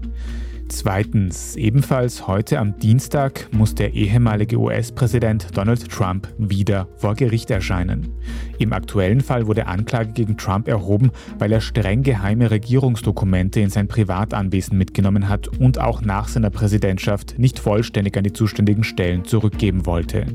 Zweitens, 0.68 1.54
ebenfalls 1.56 2.26
heute 2.26 2.58
am 2.58 2.78
Dienstag 2.78 3.48
muss 3.52 3.74
der 3.74 3.94
ehemalige 3.94 4.58
US-Präsident 4.58 5.56
Donald 5.56 5.88
Trump 5.88 6.28
wieder 6.38 6.88
vor 6.96 7.14
Gericht 7.14 7.50
erscheinen. 7.50 8.12
Im 8.58 8.72
aktuellen 8.72 9.20
Fall 9.20 9.46
wurde 9.46 9.66
Anklage 9.66 10.12
gegen 10.12 10.36
Trump 10.36 10.66
erhoben, 10.66 11.10
weil 11.38 11.52
er 11.52 11.60
streng 11.60 12.02
geheime 12.02 12.50
Regierungsdokumente 12.50 13.60
in 13.60 13.70
sein 13.70 13.86
Privatanwesen 13.86 14.76
mitgenommen 14.76 15.28
hat 15.28 15.48
und 15.48 15.78
auch 15.78 16.00
nach 16.00 16.26
seiner 16.26 16.50
Präsidentschaft 16.50 17.38
nicht 17.38 17.58
vollständig 17.58 18.16
an 18.16 18.24
die 18.24 18.32
zuständigen 18.32 18.82
Stellen 18.82 19.24
zurückgeben 19.24 19.86
wollte. 19.86 20.26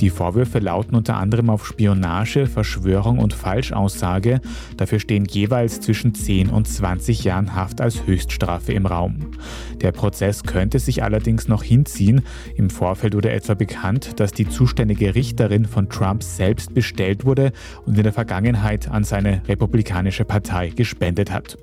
Die 0.00 0.10
Vorwürfe 0.10 0.60
lauten 0.60 0.94
unter 0.94 1.16
anderem 1.16 1.50
auf 1.50 1.66
Spionage, 1.66 2.46
Verschwörung 2.46 3.18
und 3.18 3.34
Falschaussage. 3.34 4.40
Dafür 4.76 5.00
stehen 5.00 5.24
jeweils 5.24 5.80
zwischen 5.80 6.14
10 6.14 6.50
und 6.50 6.68
20 6.68 7.24
Jahren 7.24 7.56
Haft 7.56 7.80
als 7.80 8.06
Höchststrafe 8.06 8.72
im 8.72 8.86
Raum. 8.86 9.32
Der 9.80 9.92
Prozess 9.92 10.42
könnte 10.42 10.78
sich 10.78 11.02
allerdings 11.02 11.48
noch 11.48 11.62
hinziehen. 11.62 12.22
Im 12.56 12.70
Vorfeld 12.70 13.14
wurde 13.14 13.30
etwa 13.30 13.54
bekannt, 13.54 14.20
dass 14.20 14.32
die 14.32 14.48
zuständige 14.48 15.14
Richterin 15.14 15.64
von 15.64 15.88
Trump 15.88 16.22
selbst 16.22 16.74
bestellt 16.74 17.24
wurde 17.24 17.52
und 17.86 17.96
in 17.96 18.02
der 18.02 18.12
Vergangenheit 18.12 18.88
an 18.88 19.04
seine 19.04 19.42
republikanische 19.48 20.24
Partei 20.24 20.68
gespendet 20.70 21.30
hat. 21.30 21.58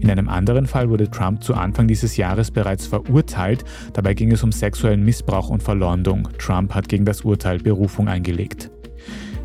In 0.00 0.10
einem 0.10 0.28
anderen 0.28 0.66
Fall 0.66 0.90
wurde 0.90 1.10
Trump 1.10 1.42
zu 1.42 1.54
Anfang 1.54 1.88
dieses 1.88 2.16
Jahres 2.16 2.50
bereits 2.50 2.86
verurteilt. 2.86 3.64
Dabei 3.92 4.14
ging 4.14 4.30
es 4.30 4.44
um 4.44 4.52
sexuellen 4.52 5.04
Missbrauch 5.04 5.50
und 5.50 5.62
Verleumdung. 5.62 6.28
Trump 6.38 6.74
hat 6.74 6.88
gegen 6.88 7.04
das 7.04 7.22
Urteil 7.22 7.58
Berufung 7.58 8.08
eingelegt. 8.08 8.70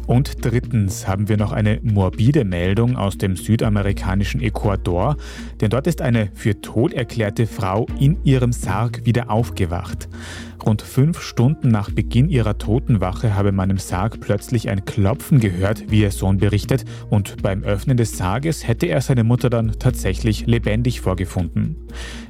Und 0.05 0.43
drittens 0.43 1.07
haben 1.07 1.29
wir 1.29 1.37
noch 1.37 1.51
eine 1.51 1.79
morbide 1.81 2.43
Meldung 2.43 2.97
aus 2.97 3.17
dem 3.17 3.35
südamerikanischen 3.35 4.41
Ecuador, 4.41 5.15
denn 5.61 5.69
dort 5.69 5.87
ist 5.87 6.01
eine 6.01 6.29
für 6.33 6.59
tot 6.59 6.93
erklärte 6.93 7.47
Frau 7.47 7.85
in 7.99 8.17
ihrem 8.23 8.51
Sarg 8.51 9.05
wieder 9.05 9.29
aufgewacht. 9.29 10.09
Rund 10.65 10.81
fünf 10.81 11.21
Stunden 11.21 11.67
nach 11.67 11.91
Beginn 11.91 12.29
ihrer 12.29 12.57
Totenwache 12.57 13.35
habe 13.35 13.51
man 13.51 13.69
im 13.69 13.77
Sarg 13.77 14.21
plötzlich 14.21 14.69
ein 14.69 14.85
Klopfen 14.85 15.41
gehört, 15.41 15.91
wie 15.91 16.01
ihr 16.01 16.11
Sohn 16.11 16.37
berichtet, 16.37 16.85
und 17.09 17.41
beim 17.41 17.63
Öffnen 17.63 17.97
des 17.97 18.17
Sarges 18.17 18.65
hätte 18.65 18.85
er 18.85 19.01
seine 19.01 19.25
Mutter 19.25 19.49
dann 19.49 19.73
tatsächlich 19.77 20.47
lebendig 20.47 21.01
vorgefunden. 21.01 21.75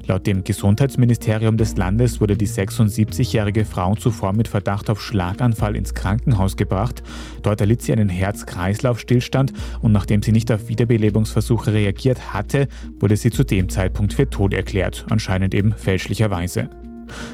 Laut 0.07 0.25
dem 0.25 0.43
Gesundheitsministerium 0.43 1.57
des 1.57 1.77
Landes 1.77 2.21
wurde 2.21 2.35
die 2.35 2.47
76-jährige 2.47 3.65
Frau 3.65 3.95
zuvor 3.95 4.33
mit 4.33 4.47
Verdacht 4.47 4.89
auf 4.89 4.99
Schlaganfall 4.99 5.75
ins 5.75 5.93
Krankenhaus 5.93 6.57
gebracht. 6.57 7.03
Dort 7.43 7.61
erlitt 7.61 7.83
sie 7.83 7.93
einen 7.93 8.09
Herz-Kreislauf-Stillstand 8.09 9.53
und 9.81 9.91
nachdem 9.91 10.23
sie 10.23 10.31
nicht 10.31 10.51
auf 10.51 10.67
Wiederbelebungsversuche 10.69 11.71
reagiert 11.71 12.33
hatte, 12.33 12.67
wurde 12.99 13.15
sie 13.15 13.29
zu 13.29 13.43
dem 13.43 13.69
Zeitpunkt 13.69 14.13
für 14.13 14.27
tot 14.27 14.53
erklärt, 14.53 15.05
anscheinend 15.09 15.53
eben 15.53 15.73
fälschlicherweise. 15.73 16.69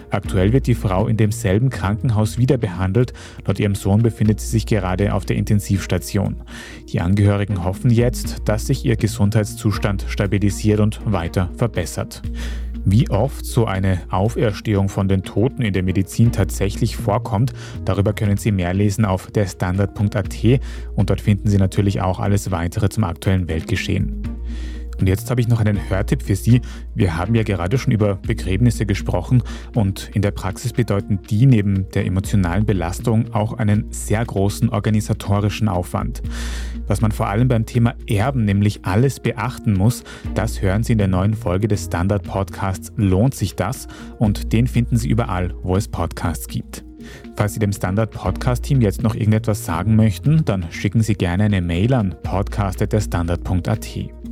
Aktuell 0.09 0.53
wird 0.53 0.67
die 0.67 0.75
Frau 0.75 1.07
in 1.07 1.17
demselben 1.17 1.69
Krankenhaus 1.69 2.37
wieder 2.37 2.57
behandelt. 2.57 3.13
Laut 3.45 3.59
ihrem 3.59 3.75
Sohn 3.75 4.01
befindet 4.01 4.39
sie 4.39 4.47
sich 4.47 4.65
gerade 4.65 5.13
auf 5.13 5.25
der 5.25 5.37
Intensivstation. 5.37 6.37
Die 6.89 7.01
Angehörigen 7.01 7.63
hoffen 7.63 7.89
jetzt, 7.89 8.37
dass 8.45 8.67
sich 8.67 8.85
ihr 8.85 8.95
Gesundheitszustand 8.95 10.05
stabilisiert 10.07 10.79
und 10.79 10.99
weiter 11.05 11.49
verbessert. 11.55 12.21
Wie 12.85 13.09
oft 13.09 13.45
so 13.45 13.65
eine 13.65 14.01
Auferstehung 14.09 14.89
von 14.89 15.07
den 15.07 15.23
Toten 15.23 15.61
in 15.61 15.73
der 15.73 15.83
Medizin 15.83 16.31
tatsächlich 16.31 16.95
vorkommt, 16.95 17.53
darüber 17.85 18.13
können 18.13 18.37
Sie 18.37 18.51
mehr 18.51 18.73
lesen 18.73 19.05
auf 19.05 19.27
derstandard.at 19.27 20.61
und 20.95 21.09
dort 21.09 21.21
finden 21.21 21.49
Sie 21.49 21.57
natürlich 21.57 22.01
auch 22.01 22.19
alles 22.19 22.51
weitere 22.51 22.89
zum 22.89 23.03
aktuellen 23.03 23.47
Weltgeschehen. 23.47 24.38
Und 24.99 25.07
jetzt 25.07 25.29
habe 25.29 25.41
ich 25.41 25.47
noch 25.47 25.59
einen 25.59 25.89
Hörtipp 25.89 26.23
für 26.23 26.35
Sie. 26.35 26.61
Wir 26.95 27.17
haben 27.17 27.35
ja 27.35 27.43
gerade 27.43 27.77
schon 27.77 27.93
über 27.93 28.15
Begräbnisse 28.15 28.85
gesprochen 28.85 29.43
und 29.75 30.09
in 30.13 30.21
der 30.21 30.31
Praxis 30.31 30.73
bedeuten 30.73 31.19
die 31.29 31.45
neben 31.45 31.89
der 31.91 32.05
emotionalen 32.05 32.65
Belastung 32.65 33.33
auch 33.33 33.53
einen 33.53 33.91
sehr 33.91 34.25
großen 34.25 34.69
organisatorischen 34.69 35.67
Aufwand. 35.67 36.21
Was 36.87 37.01
man 37.01 37.11
vor 37.11 37.27
allem 37.27 37.47
beim 37.47 37.65
Thema 37.65 37.93
Erben 38.07 38.45
nämlich 38.45 38.83
alles 38.83 39.19
beachten 39.19 39.73
muss, 39.73 40.03
das 40.33 40.61
hören 40.61 40.83
Sie 40.83 40.93
in 40.93 40.97
der 40.97 41.07
neuen 41.07 41.33
Folge 41.33 41.67
des 41.67 41.85
Standard 41.85 42.23
Podcasts 42.23 42.91
Lohnt 42.97 43.35
sich 43.35 43.55
das? 43.55 43.87
Und 44.17 44.53
den 44.53 44.67
finden 44.67 44.97
Sie 44.97 45.09
überall, 45.09 45.53
wo 45.61 45.75
es 45.75 45.87
Podcasts 45.87 46.47
gibt. 46.47 46.83
Falls 47.35 47.53
Sie 47.53 47.59
dem 47.59 47.71
Standard 47.71 48.11
Podcast 48.11 48.63
Team 48.63 48.81
jetzt 48.81 49.01
noch 49.01 49.15
irgendetwas 49.15 49.65
sagen 49.65 49.95
möchten, 49.95 50.43
dann 50.45 50.71
schicken 50.71 51.01
Sie 51.01 51.13
gerne 51.13 51.45
eine 51.45 51.61
Mail 51.61 51.93
an 51.93 52.15
podcast.derstandard.at. 52.23 54.28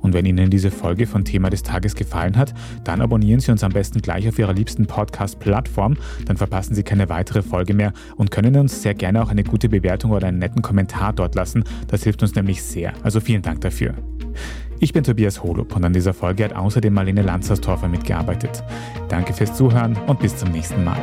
Und 0.00 0.14
wenn 0.14 0.26
Ihnen 0.26 0.50
diese 0.50 0.70
Folge 0.70 1.06
von 1.06 1.24
Thema 1.24 1.50
des 1.50 1.62
Tages 1.62 1.94
gefallen 1.94 2.36
hat, 2.36 2.54
dann 2.84 3.00
abonnieren 3.00 3.40
Sie 3.40 3.50
uns 3.50 3.64
am 3.64 3.72
besten 3.72 4.00
gleich 4.00 4.28
auf 4.28 4.38
Ihrer 4.38 4.52
liebsten 4.52 4.86
Podcast-Plattform, 4.86 5.96
dann 6.26 6.36
verpassen 6.36 6.74
Sie 6.74 6.82
keine 6.82 7.08
weitere 7.08 7.42
Folge 7.42 7.74
mehr 7.74 7.92
und 8.16 8.30
können 8.30 8.56
uns 8.56 8.82
sehr 8.82 8.94
gerne 8.94 9.22
auch 9.22 9.28
eine 9.28 9.44
gute 9.44 9.68
Bewertung 9.68 10.10
oder 10.10 10.28
einen 10.28 10.38
netten 10.38 10.62
Kommentar 10.62 11.12
dort 11.12 11.34
lassen. 11.34 11.64
Das 11.88 12.04
hilft 12.04 12.22
uns 12.22 12.34
nämlich 12.34 12.62
sehr. 12.62 12.92
Also 13.02 13.20
vielen 13.20 13.42
Dank 13.42 13.60
dafür. 13.60 13.94
Ich 14.82 14.94
bin 14.94 15.04
Tobias 15.04 15.42
Holub 15.42 15.76
und 15.76 15.84
an 15.84 15.92
dieser 15.92 16.14
Folge 16.14 16.44
hat 16.44 16.54
außerdem 16.54 16.94
Marlene 16.94 17.20
Lanzerstorfer 17.20 17.86
mitgearbeitet. 17.86 18.64
Danke 19.08 19.34
fürs 19.34 19.54
Zuhören 19.54 19.96
und 20.06 20.20
bis 20.20 20.36
zum 20.36 20.50
nächsten 20.52 20.82
Mal. 20.84 21.02